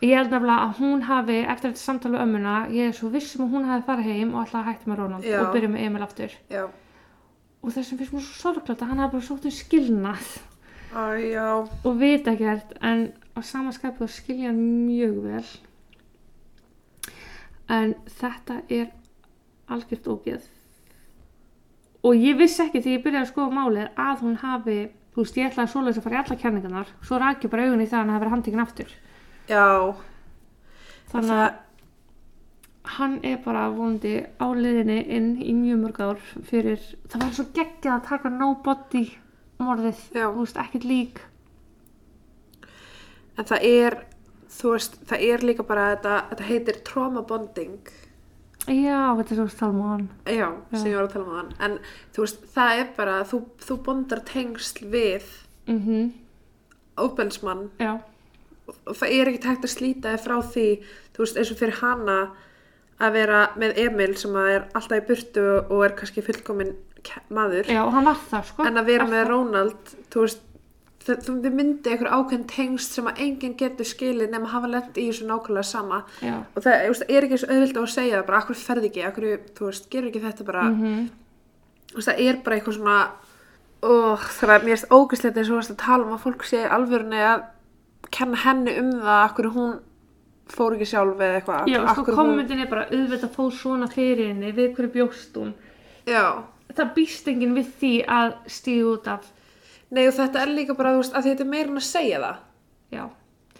Ég 0.00 0.14
held 0.14 0.30
nefnilega 0.30 0.66
að 0.68 0.76
hún 0.78 1.00
hafi 1.08 1.38
eftir 1.42 1.72
þetta 1.72 1.82
samtala 1.82 2.18
við 2.18 2.24
ömmuna 2.26 2.56
ég 2.70 2.90
er 2.90 2.96
svo 2.98 3.08
viss 3.10 3.32
um 3.36 3.46
að 3.46 3.54
hún 3.56 3.64
hafi 3.66 3.86
farið 3.88 4.10
heim 4.12 4.34
og 4.34 4.42
alltaf 4.44 4.66
hægt 4.68 4.84
með 4.86 5.00
Ronald 5.00 5.24
Já. 5.26 5.38
og 5.42 5.54
byrja 5.56 5.70
með 5.72 5.86
Emil 5.88 6.04
aftur 6.06 6.36
Já. 6.52 6.66
og 7.62 7.72
þessum 7.74 7.98
finnst 7.98 8.14
mér 8.14 8.26
svo 8.26 8.36
sorglætt 8.42 8.84
að 8.84 8.92
hann 8.92 9.02
hafi 9.02 9.16
bara 9.16 9.26
sótt 9.30 9.48
um 9.48 9.56
skilnað 9.56 10.28
Æ, 10.88 11.02
já. 11.34 11.48
og 11.84 11.98
vita 12.00 12.32
ekkert 12.32 12.76
en 12.80 13.08
á 13.34 13.40
samaskapið 13.42 14.06
og 14.06 14.12
skilja 14.14 14.52
hann 14.52 14.62
mjög 14.86 15.18
vel 15.26 15.48
en 17.68 17.96
þetta 18.20 18.60
er 18.72 18.86
algjört 19.68 20.06
ógeð 20.08 20.46
og 22.06 22.14
ég 22.14 22.38
vissi 22.38 22.62
ekki 22.64 22.80
því 22.84 22.94
ég 22.94 23.02
byrjaði 23.04 23.26
að 23.26 23.32
skoða 23.32 23.58
málið 23.58 23.90
að 23.98 24.22
hún 24.24 24.38
hafi 24.44 24.78
þú 25.12 25.24
veist 25.24 25.36
ég 25.36 25.50
ætlaði 25.50 25.66
að 25.66 25.72
svoleiðis 25.74 25.98
að 26.00 26.06
fara 26.06 26.16
í 26.16 26.22
alla 26.22 26.40
kenningarnar 26.44 26.94
svo 27.02 27.18
ég 27.18 27.50
bara 27.50 27.66
augun 27.66 27.82
í 27.82 27.90
það 27.90 27.98
að 27.98 28.04
hann 28.04 28.14
hafi 28.14 28.22
verið 28.22 28.34
handtekinn 28.36 28.64
aftur 28.64 28.96
Já. 29.48 29.94
þannig 31.12 31.38
að 31.38 31.56
hann 32.98 33.18
er 33.24 33.36
bara 33.44 33.66
vonandi 33.70 34.14
á 34.40 34.46
liðinni 34.56 34.98
inn 35.16 35.30
í 35.44 35.52
mjög 35.56 35.80
mörg 35.82 35.98
ár 36.00 36.20
fyrir, 36.48 36.80
það 37.08 37.22
var 37.24 37.32
svo 37.36 37.44
geggjað 37.56 37.94
að 37.98 38.06
taka 38.08 38.30
nobody 38.32 39.02
morðið, 39.60 40.00
Já. 40.14 40.26
þú 40.32 40.44
veist, 40.44 40.60
ekkert 40.64 40.84
lík 40.88 41.24
En 43.38 43.46
það 43.46 43.64
er, 43.68 43.94
þú 44.50 44.70
veist, 44.74 44.96
það 45.06 45.20
er 45.28 45.44
líka 45.46 45.62
bara 45.66 45.84
þetta, 45.92 46.14
þetta 46.32 46.46
heitir 46.48 46.78
trauma 46.88 47.20
bonding. 47.22 47.76
já, 48.66 49.14
þetta 49.16 49.30
er 49.30 49.38
svo 49.38 49.46
stalmáðan 49.52 50.08
Já, 50.26 50.48
Já. 50.48 50.78
sem 50.80 50.88
ég 50.90 50.96
var 50.98 51.04
að 51.06 51.12
tala 51.12 51.24
um 51.28 51.36
þann. 51.36 51.52
En 51.68 51.76
þú 52.16 52.24
veist, 52.24 52.40
það 52.56 52.80
er 52.80 52.88
bara, 52.96 53.14
þú, 53.30 53.38
þú 53.62 53.76
bondar 53.86 54.20
tengsl 54.26 54.88
við 54.90 55.28
mhm, 55.70 56.10
óbensmann 56.98 57.68
já, 57.78 57.92
og 58.68 58.96
það 58.98 59.14
er 59.18 59.30
ekki 59.32 59.42
tægt 59.46 59.64
að 59.68 59.72
slíta 59.74 60.12
þig 60.16 60.24
frá 60.26 60.36
því, 60.52 60.66
þú 61.16 61.24
veist, 61.24 61.38
eins 61.40 61.52
og 61.54 61.60
fyrir 61.62 61.78
hana 61.82 62.18
að 62.98 63.12
vera 63.14 63.40
með 63.56 63.78
Emil 63.84 64.10
sem 64.18 64.36
er 64.42 64.66
alltaf 64.74 64.98
í 64.98 65.06
burtu 65.06 65.46
og 65.70 65.84
er 65.86 65.94
kannski 65.98 66.24
fullkomin 66.26 66.74
maður. 67.30 67.68
já, 67.70 67.80
það, 67.94 68.44
sko 68.50 68.66
En 68.66 68.76
að 68.80 68.88
vera 68.90 69.04
Var 69.06 69.12
með. 69.14 69.26
Ronald, 69.30 69.92
þú 70.12 70.24
veist, 70.26 70.40
þið 71.08 71.54
myndi 71.56 71.88
einhver 71.92 72.10
ákveðn 72.12 72.42
tengst 72.50 72.92
sem 72.98 73.06
að 73.08 73.20
enginn 73.24 73.54
getur 73.56 73.86
skilið 73.88 74.28
nema 74.34 74.44
að 74.50 74.52
hafa 74.56 74.68
lent 74.74 74.98
í 75.00 75.06
þessu 75.08 75.28
nákvæmlega 75.30 75.64
sama. 75.64 76.02
já, 76.20 76.34
Og 76.54 76.62
það 76.66 76.82
veist, 76.88 77.04
er 77.08 77.24
ekki 77.28 77.38
svo 77.38 77.48
auðvilt 77.54 77.78
að 77.80 77.86
segja 77.94 78.22
bara, 78.26 78.42
akkur 78.42 78.58
ferði 78.60 78.90
ekki, 78.90 79.04
akkur, 79.08 79.28
þú 79.56 79.70
veist, 79.70 79.88
gerur 79.94 80.10
ekki 80.10 80.24
þetta 80.26 80.44
bara, 80.50 80.64
mhm, 80.68 81.08
þú 81.94 82.00
veist, 82.02 82.08
það 82.10 82.20
er 82.26 82.42
bara 82.44 82.58
eitthvað 82.58 82.76
svona, 82.76 82.98
oh, 83.82 84.26
það 84.40 84.52
er 84.58 84.66
mér 84.66 84.76
erst 84.76 84.90
ógæslegt 84.92 85.38
eins 85.38 85.50
og 85.54 85.62
að 85.62 85.78
tala 85.80 86.04
um 86.04 86.12
að 86.18 86.24
fólk 86.26 86.44
sé 86.44 86.64
alvörunni 86.66 87.22
að 87.24 87.46
kenna 88.10 88.36
henni 88.44 88.74
um 88.80 88.90
það, 88.92 89.22
akkur 89.28 89.48
hún 89.54 89.78
fór 90.48 90.76
ekki 90.76 90.86
sjálf 90.88 91.18
eða 91.20 91.40
eitthvað. 91.40 91.66
já, 91.68 91.80
sko 91.92 92.04
hverju 92.04 92.16
hún- 92.16 92.20
kommentin 92.22 92.60
er 92.64 92.70
bara 92.70 92.86
auðvitað 92.88 93.34
fóð 93.36 93.50
svona 93.52 93.88
fyrir 93.92 94.28
henni, 94.32 94.52
við 94.52 94.74
hverju 94.76 94.92
bjóst 94.94 95.36
hún? 95.36 95.52
Já, 96.06 96.42
það 96.72 96.94
býst 96.94 97.28
enginn 97.28 97.54
við 97.54 97.66
því 97.80 97.92
að 98.06 98.34
stíða 98.46 98.92
út 98.94 99.08
af. 99.08 99.32
Nei 99.90 100.06
og 100.06 100.14
þetta 100.14 100.40
er 100.42 100.46
líka 100.52 100.74
bara, 100.76 100.96
veist, 100.96 101.14
að 101.14 101.24
þetta 101.24 101.40
er 101.44 101.50
meira 101.52 101.68
en 101.68 101.76
að 101.76 101.86
segja 101.88 102.18
það, 102.20 102.36
já, 102.92 103.04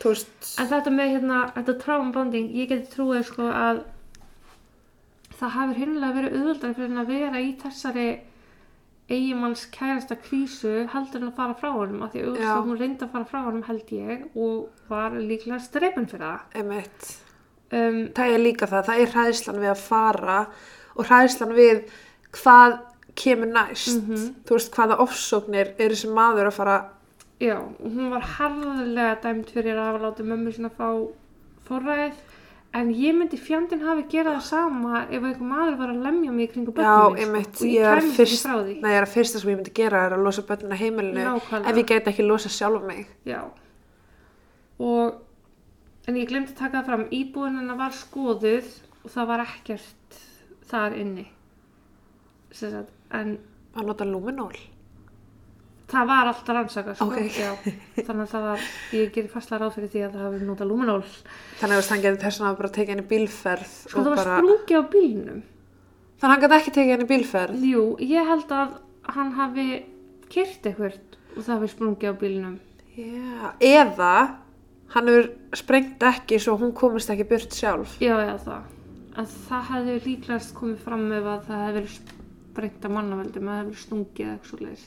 veist, 0.04 0.58
En 0.60 0.66
þetta 0.68 0.90
með 0.96 1.12
hérna, 1.14 1.38
þetta 1.54 1.78
trauma 1.84 2.12
bonding, 2.12 2.50
ég 2.54 2.68
geti 2.68 2.90
trúið 2.96 3.24
sko 3.24 3.42
að 3.52 3.84
það 5.38 5.50
hafi 5.54 5.74
hinnlega 5.78 6.14
verið 6.18 6.34
auðvöldar 6.38 6.74
fyrir 6.74 6.88
henni 6.88 7.00
að 7.04 7.12
vera 7.12 7.40
í 7.44 7.50
þessari 7.62 8.06
eigimanns 9.08 9.62
kærasta 9.72 10.16
krísu 10.20 10.72
heldur 10.92 11.22
en 11.22 11.30
að 11.30 11.36
fara 11.38 11.54
frá 11.56 11.70
honum 11.72 12.02
af 12.04 12.12
því 12.12 12.24
auðvitað 12.26 12.66
hún 12.66 12.78
reyndi 12.82 13.04
að 13.06 13.12
fara 13.14 13.24
frá 13.30 13.38
honum 13.46 13.62
held 13.68 13.92
ég 13.96 14.26
og 14.36 14.68
var 14.90 15.10
líklega 15.16 15.60
strefin 15.64 16.06
fyrir 16.10 16.26
það. 16.26 16.40
emitt. 16.62 17.08
Um, 17.72 17.98
það 18.16 18.34
er 18.34 18.38
líka 18.44 18.66
það, 18.68 18.84
það 18.88 19.00
er 19.04 19.10
hræðslan 19.14 19.58
við 19.62 19.70
að 19.72 19.80
fara 19.86 20.38
og 20.96 21.06
hræðslan 21.08 21.54
við 21.56 21.82
hvað 22.32 22.78
kemur 23.18 23.50
næst 23.52 23.98
Mhm. 24.02 24.34
þú 24.46 24.54
veist 24.56 24.72
hvaða 24.76 24.98
ofsóknir 25.04 25.72
er 25.78 25.90
þessi 25.90 26.08
maður 26.14 26.46
að 26.48 26.52
fara 26.60 26.76
já, 27.40 27.56
hún 27.82 28.10
var 28.10 28.20
harðlega 28.22 29.20
dæmt 29.22 29.50
fyrir 29.50 29.76
að 29.76 29.86
hafa 29.92 30.04
látið 30.04 30.26
mömmu 30.32 30.52
sinna 30.54 30.70
fá 30.70 30.88
forræðið 31.68 32.14
en 32.76 32.90
ég 32.92 33.14
myndi 33.16 33.38
fjandinn 33.40 33.84
hafi 33.86 34.04
gerað 34.12 34.38
það 34.38 34.44
sama 34.48 35.04
ef 35.06 35.22
einhver 35.22 35.46
maður 35.48 35.78
var 35.78 35.92
að 35.92 36.02
lemja 36.04 36.32
mig 36.32 36.50
já, 36.52 36.64
börnum 36.66 37.14
mín, 37.14 37.22
einmitt, 37.22 37.54
og 37.56 37.66
ég 37.66 37.78
ég 37.78 37.86
er 37.88 38.02
fyrst 38.18 38.50
ég 38.50 38.84
er 38.92 39.06
að 39.06 39.14
fyrsta 39.14 39.40
sem 39.40 39.50
ég 39.50 39.56
myndi 39.56 39.72
gera 39.74 40.04
er 40.06 40.16
að 40.16 40.26
losa 40.26 40.44
börnuna 40.48 40.76
heimilinu 40.76 41.24
Nákvæmlega. 41.24 41.70
ef 41.70 41.80
ég 41.80 41.88
get 41.88 42.10
ekki 42.12 42.26
losa 42.26 42.52
sjálf 42.52 42.84
mig 42.84 43.06
Já. 43.24 43.40
Og, 44.78 45.14
en 46.06 46.16
ég 46.16 46.28
glemdi 46.28 46.52
að 46.52 46.60
taka 46.60 46.78
það 46.82 46.90
fram, 46.90 47.06
íbúin 47.10 47.58
hennar 47.58 47.78
var 47.80 47.96
skoðuð 47.96 48.68
og 49.02 49.10
það 49.10 49.30
var 49.32 49.42
ekkert 49.42 50.18
þar 50.68 50.94
inni. 51.00 51.26
Sem 52.52 52.70
Sagt, 52.70 52.92
en 53.10 53.38
að 53.74 53.88
nota 53.88 54.06
luminol 54.06 54.54
það 55.88 56.06
var 56.10 56.28
alltaf 56.30 56.54
rannsaka, 56.56 56.94
sko. 56.98 57.06
Ok. 57.08 57.36
Já, 57.38 57.52
þannig 58.04 58.24
að 58.24 58.32
það 58.34 58.42
var, 58.48 58.64
ég 58.98 59.12
gerir 59.14 59.30
fastlega 59.32 59.60
ráð 59.64 59.76
fyrir 59.78 59.92
því 59.94 60.02
að 60.06 60.16
það 60.16 60.24
hafi 60.26 60.48
notað 60.48 60.68
luminol. 60.72 61.04
þannig 61.60 61.78
að 61.80 61.88
hann 61.92 62.02
getur 62.04 62.24
þess 62.26 62.40
að 62.44 62.58
bara 62.58 62.72
tekið 62.76 62.92
henni 62.94 63.06
bílferð 63.12 63.70
Sko 63.88 64.02
það 64.02 64.10
var 64.12 64.20
bara, 64.22 64.36
sprungi 64.42 64.76
á 64.76 64.82
bílnum. 64.92 65.38
þannig 66.18 66.28
að 66.28 66.34
hann 66.34 66.42
getur 66.44 66.58
ekki 66.58 66.74
tekið 66.76 66.92
henni 66.96 67.08
bílferð 67.12 67.64
Jú, 67.70 67.84
ég 68.04 68.28
held 68.32 68.52
að 68.58 68.76
hann 69.16 69.32
hafi 69.38 69.68
kyrt 70.28 70.68
eitthvað 70.68 70.98
og 71.38 71.40
það 71.46 71.54
hafi 71.56 71.70
sprungi 71.72 72.10
á 72.10 72.14
bílnum. 72.20 72.58
já, 72.98 73.52
eða 73.60 74.12
hann 74.92 75.08
hefur 75.08 75.30
sprengt 75.56 76.02
ekki 76.02 76.38
svo 76.40 76.56
hún 76.60 76.72
komist 76.76 77.10
ekki 77.12 77.24
burt 77.28 77.52
sjálf 77.56 77.96
Já, 78.00 78.12
já, 78.28 78.36
það. 78.44 78.68
að 79.20 79.32
það 79.48 79.66
hefði 79.72 79.96
líklegast 80.04 80.54
komið 80.56 80.78
fram 80.84 81.08
ef 81.16 81.26
að 81.32 81.42
það 81.48 81.66
verið 81.78 81.96
sprengt 81.98 82.84
af 82.88 82.90
mannaveldum, 82.94 83.48
að 83.48 83.58
það 83.58 83.66
verið 83.68 83.82
stungið 83.86 84.24
eða 84.26 84.36
eitthvað. 84.38 84.86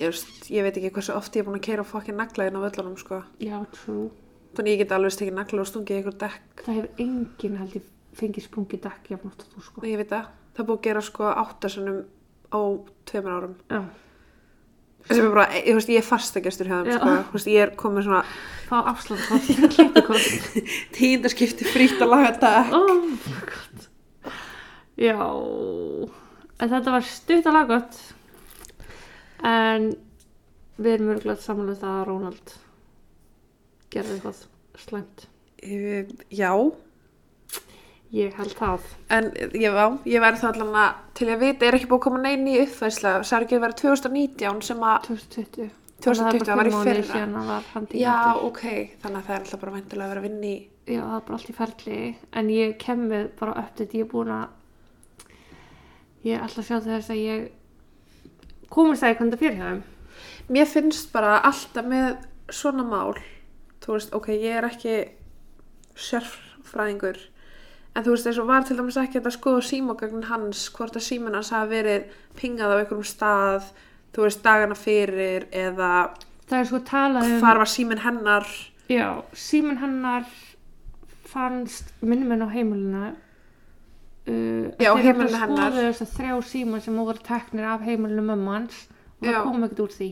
Ég, 0.00 0.08
veist, 0.08 0.50
ég 0.50 0.64
veit 0.64 0.76
ekki 0.80 0.90
hversu 0.94 1.14
oft 1.16 1.34
ég 1.36 1.42
er 1.42 1.48
búin 1.48 1.58
að 1.60 1.66
keira 1.68 1.84
fokkin 1.86 2.16
naglaðin 2.18 2.58
á 2.58 2.64
völlunum 2.64 2.98
sko. 3.00 3.22
Já, 3.42 3.58
true. 3.76 4.10
Þannig 4.56 4.74
ég 4.74 4.82
get 4.82 4.94
alveg 4.96 5.14
stekið 5.16 5.36
nagla 5.36 5.64
og 5.64 5.68
stungið 5.68 6.00
ykkur 6.02 6.16
dekk. 6.22 6.62
Það 6.64 6.78
hefur 6.78 7.02
enginn 7.06 7.58
held 7.60 7.76
ég 7.78 7.90
fengið 8.18 8.46
sprungið 8.48 8.82
dekk 8.86 9.12
jafn 9.14 9.30
oft 9.30 9.44
að 9.44 9.52
þú 9.56 9.66
sko. 9.66 9.84
Ég 9.88 10.00
veit 10.00 10.12
það. 10.12 10.30
Það 10.56 10.68
búið 10.68 10.80
að 10.80 10.86
gera 10.88 11.04
sko 11.08 11.28
áttasunum 11.32 12.00
á 12.52 12.60
tveimur 13.08 13.36
árum. 13.36 13.54
Já, 13.72 13.82
Sem 15.08 15.24
er 15.24 15.32
bara, 15.34 15.48
ég, 15.56 15.74
veist, 15.74 15.90
ég 15.90 15.98
er 15.98 16.06
fastagestur 16.06 16.68
hjá 16.70 16.76
þeim 16.78 16.94
sko. 16.94 17.14
Þú 17.26 17.36
veist, 17.36 17.48
ég 17.50 17.64
er 17.64 17.72
komið 17.78 18.04
svona 18.06 18.20
fá 18.68 18.76
afslátt 18.92 19.24
á 19.32 19.36
klippukost. 19.74 20.58
tíundaskipti 20.96 21.66
frýtt 21.66 22.04
að 22.04 22.12
laga 22.12 22.30
dekk. 22.44 22.76
Oh 22.78 22.92
my 23.08 23.40
god. 23.48 23.88
Já, 25.02 25.16
en 26.62 26.70
þetta 26.76 26.94
var 26.94 27.08
stutt 27.08 27.48
að 27.50 27.56
laga 27.58 27.80
gott. 27.80 27.98
En 29.42 29.90
við 30.78 30.94
erum 30.96 31.12
örgulega 31.16 31.42
samanlega 31.42 31.82
það 31.82 31.98
að 31.98 32.06
Rónald 32.08 32.54
gerði 33.92 34.16
eitthvað 34.16 34.40
slæmt. 34.82 35.28
Uh, 35.62 36.08
já, 36.32 36.50
Ég 38.12 38.34
held 38.36 38.52
það. 38.58 38.88
en 39.08 39.28
ég, 39.56 39.72
já, 39.72 39.86
ég 40.04 40.20
væri 40.20 40.36
það 40.36 40.48
allan 40.50 40.74
að 40.76 40.96
til 41.16 41.28
ég 41.30 41.38
veit, 41.40 41.62
er 41.64 41.76
ekki 41.78 41.86
búið 41.88 42.00
að 42.00 42.02
koma 42.04 42.18
neinn 42.20 42.50
í 42.50 42.56
ekki 43.46 43.56
að 43.56 43.62
vera 43.62 43.78
2019 43.78 44.60
sem 44.66 44.82
að 44.84 45.06
2020. 45.06 45.70
2020 46.02 46.44
það 46.44 46.60
var 46.60 46.68
í 46.68 46.74
fyrra. 46.74 47.22
Að 47.78 47.94
Já, 47.96 48.16
ok, 48.42 48.62
þannig 49.00 49.16
að 49.16 49.24
það 49.28 49.34
er 49.34 49.40
alltaf 49.40 49.62
bara 49.62 49.74
væntilega 49.78 50.04
að 50.04 50.12
vera 50.12 50.22
að 50.22 50.28
vinna 50.28 50.50
í 50.50 50.58
Já, 50.82 51.00
það 51.00 51.16
er 51.16 51.24
bara 51.28 51.38
allt 51.38 51.50
í 51.52 51.56
ferli. 51.56 51.98
En 52.34 52.52
ég 52.52 52.76
kem 52.82 53.06
með 53.08 53.28
bara 53.38 53.56
upp 53.62 53.74
til 53.78 53.88
ég 53.94 54.04
er 54.04 54.10
búin 54.10 54.32
að 54.34 55.26
ég 56.26 56.34
er 56.36 56.42
alltaf 56.42 56.64
að 56.64 56.68
sjá 56.68 56.78
þess 56.88 57.12
að 57.14 57.22
ég 57.22 57.44
komist 58.72 59.04
að 59.04 59.12
ég 59.12 59.20
hvernig 59.20 59.36
það 59.36 59.44
fyrir 59.44 59.62
þeim. 59.62 59.82
Mér 60.52 60.68
finnst 60.68 61.12
bara 61.12 61.38
alltaf 61.46 61.86
með 61.88 62.16
svona 62.52 62.84
mál 62.86 63.14
þú 63.82 63.96
veist, 63.96 64.14
ok, 64.14 64.30
ég 64.36 64.58
er 64.58 64.66
ekki 64.68 64.96
sérfræðingur 65.98 67.18
en 67.92 68.04
þú 68.04 68.14
veist, 68.14 68.28
eins 68.28 68.40
og 68.40 68.48
var 68.48 68.66
til 68.66 68.78
dæmis 68.78 68.98
ekki 69.00 69.20
að 69.20 69.34
skoða 69.34 69.64
símogagnin 69.68 70.28
hans, 70.30 70.66
hvort 70.72 70.96
að 70.96 71.06
síminn 71.08 71.36
hans 71.36 71.52
hafi 71.52 71.74
verið 71.74 72.12
pingað 72.38 72.72
á 72.72 72.78
einhverjum 72.78 73.08
stað 73.08 73.72
þú 74.14 74.26
veist, 74.26 74.44
dagana 74.44 74.78
fyrir 74.78 75.48
eða 75.50 75.92
Það 76.52 76.66
sko 76.68 76.80
hvar 77.40 77.60
var 77.62 77.70
síminn 77.70 78.02
hennar 78.02 78.48
Já, 78.90 79.22
síminn 79.32 79.80
hennar 79.80 80.26
fannst 81.32 81.92
minnum 82.04 82.34
en 82.34 82.44
á 82.44 82.48
heimilinu 82.52 83.12
uh, 84.28 84.70
Já, 84.78 84.92
heimilinu 84.96 85.40
hennar. 85.40 85.72
þrjá 85.98 86.36
símar 86.46 86.84
sem 86.84 86.96
voru 86.96 87.18
teknir 87.26 87.64
af 87.64 87.82
heimilinu 87.86 88.24
mömmu 88.30 88.54
hans 88.54 88.86
og 89.20 89.26
það 89.28 89.42
kom 89.48 89.66
ekkert 89.66 89.84
úr 89.84 89.92
því. 89.96 90.08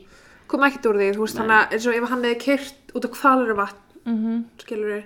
Kom 0.50 0.66
ekkert 0.66 0.90
úr 0.90 0.98
því, 0.98 1.08
þú 1.14 1.24
veist, 1.24 1.38
þannig 1.38 1.56
að 1.56 1.74
eins 1.76 1.86
og 1.86 1.96
ef 1.96 2.10
hann 2.10 2.26
hefði 2.26 2.42
kyrt 2.44 2.94
út 2.94 3.06
á 3.06 3.10
kvalur 3.14 3.56
vatn 3.58 4.04
mm 4.04 4.18
-hmm. 4.18 4.42
skilur 4.62 4.90
við, 4.94 5.04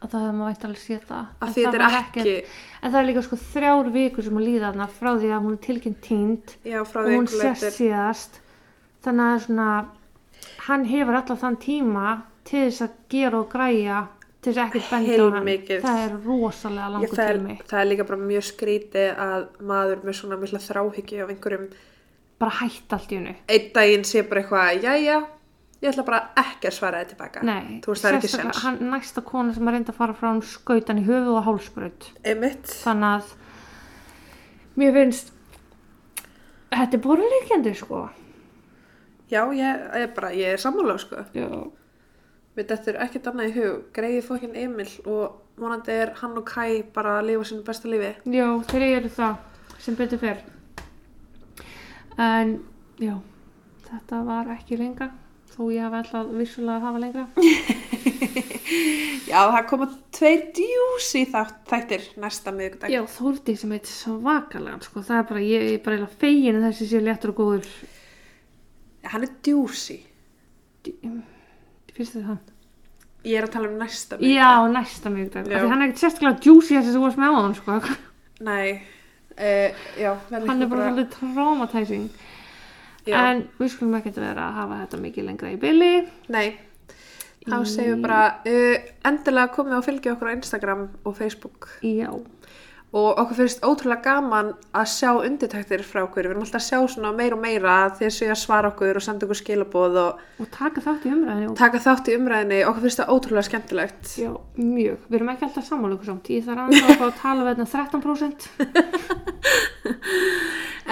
og 0.00 0.10
það 0.10 0.20
hefði 0.20 0.36
maður 0.38 0.50
vægt 0.50 0.64
alveg 0.64 0.82
séð 0.82 1.04
það. 1.10 1.26
Að 1.40 1.54
þetta 1.54 1.76
er 1.76 1.86
ekki 1.86 2.20
ekkert- 2.20 2.48
en 2.82 2.92
það 2.92 3.00
er 3.00 3.06
líka 3.06 3.22
sko 3.22 3.36
þrjár 3.36 3.92
vikur 3.92 4.24
sem 4.24 4.36
að 4.36 4.46
líða 4.48 4.66
þarna 4.66 4.88
frá 4.88 5.10
því 5.18 5.30
að 5.32 5.42
hún 5.44 5.52
er 5.52 5.62
tilkynnt 5.66 6.00
tínd 6.02 6.46
já, 6.64 6.80
og 6.80 7.06
hún 7.06 7.26
leitir 7.26 7.72
síðast. 7.72 8.40
Þannig 9.02 9.26
að 9.34 9.42
svona 9.46 9.86
hann 10.66 10.84
hefur 10.84 11.14
alltaf 11.14 11.40
þann 11.40 11.56
tíma 11.56 12.22
til 12.44 12.70
þess 12.70 12.82
að 12.82 12.90
gera 13.08 13.40
og 13.40 13.50
græja 13.50 14.06
til 14.46 14.52
þess 14.54 14.62
að 14.62 14.66
ekkert 14.70 14.90
benda 14.94 15.12
á 15.12 15.24
hann 15.26 15.36
Heilmikið. 15.36 15.84
það 15.84 16.00
er 16.06 16.16
rosalega 16.26 16.86
Ég, 16.86 16.92
langur 16.96 17.16
það, 17.18 17.30
er, 17.32 17.38
tími 17.40 17.56
það 17.70 17.80
er 17.82 17.88
líka 17.90 18.06
bara 18.10 18.18
mjög 18.30 18.44
skrítið 18.52 19.22
að 19.26 19.46
maður 19.72 20.04
með 20.06 20.18
svona 20.20 20.38
mikla 20.42 20.60
þráhyggju 20.66 21.22
af 21.26 21.32
einhverjum 21.34 21.64
bara 22.40 22.54
hætt 22.60 22.92
allt 22.98 23.12
í 23.14 23.18
hennu 23.20 23.34
einn 23.56 23.70
daginn 23.74 24.04
sé 24.06 24.22
bara 24.28 24.42
eitthvað, 24.44 24.84
jæja, 24.86 25.18
ég 25.82 25.88
ætla 25.92 26.04
bara 26.06 26.20
ekki 26.40 26.68
að 26.70 26.74
svara 26.76 27.00
þið 27.02 27.10
tilbaka. 27.14 27.42
Nei, 27.48 27.80
Þú 27.84 27.92
veist, 27.92 28.04
það 28.04 28.10
er 28.12 28.18
ekki 28.20 28.30
sens. 28.32 28.60
hann, 28.64 28.78
næsta 28.92 29.22
kona 29.24 29.54
sem 29.56 29.68
að 29.68 29.74
reynda 29.76 29.92
að 29.92 29.98
fara 30.00 30.14
frá 30.16 30.28
hann 30.30 30.42
skautan 30.42 31.00
í 31.02 31.06
höfuð 31.08 31.40
og 31.40 31.48
Einmitt. 32.24 32.70
þannig 32.84 33.10
að 33.16 33.34
mér 34.76 34.92
finnst 34.96 35.32
þetta 36.76 36.96
er 36.98 37.02
bara 37.08 37.28
líkjandi 37.34 37.74
sko 37.78 38.04
Já, 39.26 39.40
ég 39.58 39.86
er 39.98 40.06
bara, 40.14 40.28
ég 40.38 40.52
er 40.54 40.60
sammála, 40.62 40.94
sko. 41.02 41.24
já, 41.34 41.48
Við 42.56 42.70
þetta 42.70 42.90
er 42.94 42.98
ekkert 43.04 43.26
annað 43.30 43.50
í 43.50 43.54
hug. 43.58 43.80
Greiði 43.92 44.22
fokkin 44.24 44.54
Emil 44.56 44.88
og 45.04 45.42
vonandi 45.60 45.92
er 45.92 46.14
hann 46.22 46.36
og 46.40 46.44
Kai 46.48 46.82
bara 46.94 47.18
að 47.20 47.26
lifa 47.30 47.44
sínu 47.50 47.64
besta 47.66 47.88
lífi. 47.88 48.14
já 48.32 48.46
þeir 48.70 48.84
eru 48.96 49.08
það 49.12 49.36
sem 49.84 49.94
betur 49.96 50.18
fer 50.18 50.38
en 52.18 52.54
já 53.00 53.14
þetta 53.90 54.22
var 54.26 54.48
ekki 54.56 54.76
lengra 54.80 55.10
þó 55.52 55.68
ég 55.72 55.84
hafa 55.84 56.00
alltaf 56.02 56.30
vissulega 56.36 56.76
að 56.76 56.86
hafa 56.86 56.98
lengra 57.04 57.26
Já, 59.26 59.40
það 59.50 59.66
koma 59.70 59.86
tveir 60.14 60.42
djúsi 60.54 61.24
þættir 61.32 62.04
næsta 62.22 62.52
miðugdag. 62.54 62.90
já 62.92 63.00
Þórdi 63.10 63.54
sem 63.58 63.72
heit 63.74 63.88
svakalega 63.90 64.78
sko. 64.86 65.02
það 65.06 65.18
er 65.20 65.26
bara, 65.30 65.40
ég 65.42 65.64
er 65.74 65.80
bara 65.84 65.96
eiginlega 65.96 66.20
fegin 66.20 66.58
að 66.60 66.66
þessi 66.68 66.88
sé 66.92 67.00
léttur 67.02 67.32
og 67.34 67.40
góður 67.40 67.68
Hann 69.06 69.22
er 69.22 69.30
djúsi. 69.46 70.00
Finnst 71.96 72.16
þið 72.16 72.28
það? 72.30 72.52
Ég 73.26 73.40
er 73.40 73.46
að 73.48 73.54
tala 73.56 73.70
um 73.70 73.78
næsta 73.80 74.18
Já, 74.22 74.50
næsta 74.70 75.10
miðvikdag. 75.10 75.48
Já. 75.50 75.56
Af 75.56 75.64
Því 75.64 75.70
hann 75.72 75.82
er 75.82 75.88
ekkert 75.88 76.02
sérstaklega 76.04 76.46
juicy 76.46 76.76
þessi 76.76 76.92
sem 76.92 77.00
þú 77.00 77.06
varst 77.06 77.22
með 77.22 77.34
á 77.34 77.38
hann, 77.40 77.56
sko. 77.58 77.78
Nei, 78.46 78.66
uh, 79.34 79.88
já, 79.98 80.12
Hann 80.30 80.36
er 80.38 80.52
ekki 80.52 80.70
bara 80.70 80.90
svolítið 80.90 81.08
traumatizing. 81.16 82.06
Já. 83.06 83.16
En 83.22 83.42
við 83.58 83.72
skulum 83.74 83.98
ekkert 83.98 84.20
vera 84.22 84.46
að 84.50 84.60
hafa 84.60 84.78
þetta 84.84 85.02
mikið 85.02 85.28
lengra 85.30 85.50
í 85.54 85.58
byli. 85.62 85.90
Nei, 86.34 86.46
þá 87.46 87.56
segjum 87.70 87.98
við 87.98 88.06
bara 88.06 88.22
uh, 88.46 88.88
endilega 89.10 89.54
komið 89.54 89.78
og 89.80 89.84
fylgja 89.86 90.14
okkur 90.14 90.30
á 90.30 90.36
Instagram 90.36 90.86
og 91.06 91.18
Facebook 91.18 91.68
Já. 91.86 92.10
Og 92.94 93.18
okkur 93.18 93.36
finnst 93.40 93.64
ótrúlega 93.66 94.02
gaman 94.04 94.52
að 94.76 94.86
sjá 94.92 95.10
undirtæktir 95.18 95.82
frá 95.84 96.04
okkur, 96.04 96.22
við 96.28 96.30
erum 96.36 96.44
alltaf 96.44 96.60
að 96.62 96.66
sjá 96.68 96.78
svona 96.94 97.10
meira 97.16 97.34
og 97.36 97.42
meira 97.42 97.74
þegar 97.98 98.14
séu 98.14 98.30
að 98.30 98.38
svara 98.40 98.70
okkur 98.70 99.00
og 99.00 99.04
senda 99.04 99.26
okkur 99.26 99.40
skilaboð 99.40 99.98
og 100.04 100.42
Og 100.44 100.50
taka 100.54 100.80
þátt 100.84 101.06
í 101.08 101.12
umræðinu. 101.12 101.50
Og... 101.50 101.56
taka 101.58 101.80
þátt 101.82 102.10
í 102.12 102.16
umræðinni, 102.20 102.60
okkur 102.70 102.86
finnst 102.86 103.02
það 103.02 103.12
ótrúlega 103.16 103.48
skemmtilegt 103.50 104.12
Já, 104.22 104.30
mjög. 104.60 104.98
Við 105.08 105.18
erum 105.18 105.32
ekki 105.34 105.48
alltaf 105.48 105.66
sammála 105.68 105.98
ykkur 105.98 106.12
samt. 106.12 106.30
Ég 106.30 106.46
þarf 106.46 106.60
að 106.66 107.00
fá 107.00 107.06
að 107.08 107.18
tala 107.24 107.48
við 107.48 107.64
þetta 107.64 107.68
13%. 107.96 108.40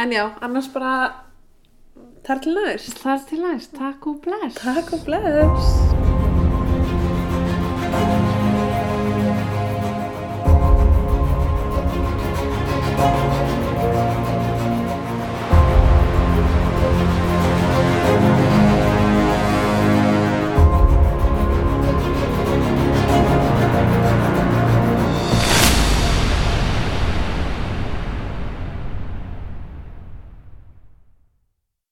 en 0.02 0.16
já, 0.18 0.24
annars 0.40 0.68
bara 0.74 0.96
þar 2.26 2.42
til 2.44 2.56
næst 2.58 3.00
Það 3.04 3.14
er 3.14 3.24
til 3.30 3.40
næst. 3.46 3.78
Takk 3.78 4.10
og 4.10 4.20
bless. 4.26 4.60
Takk 4.60 4.92
og 4.98 5.06
bless 5.06 6.13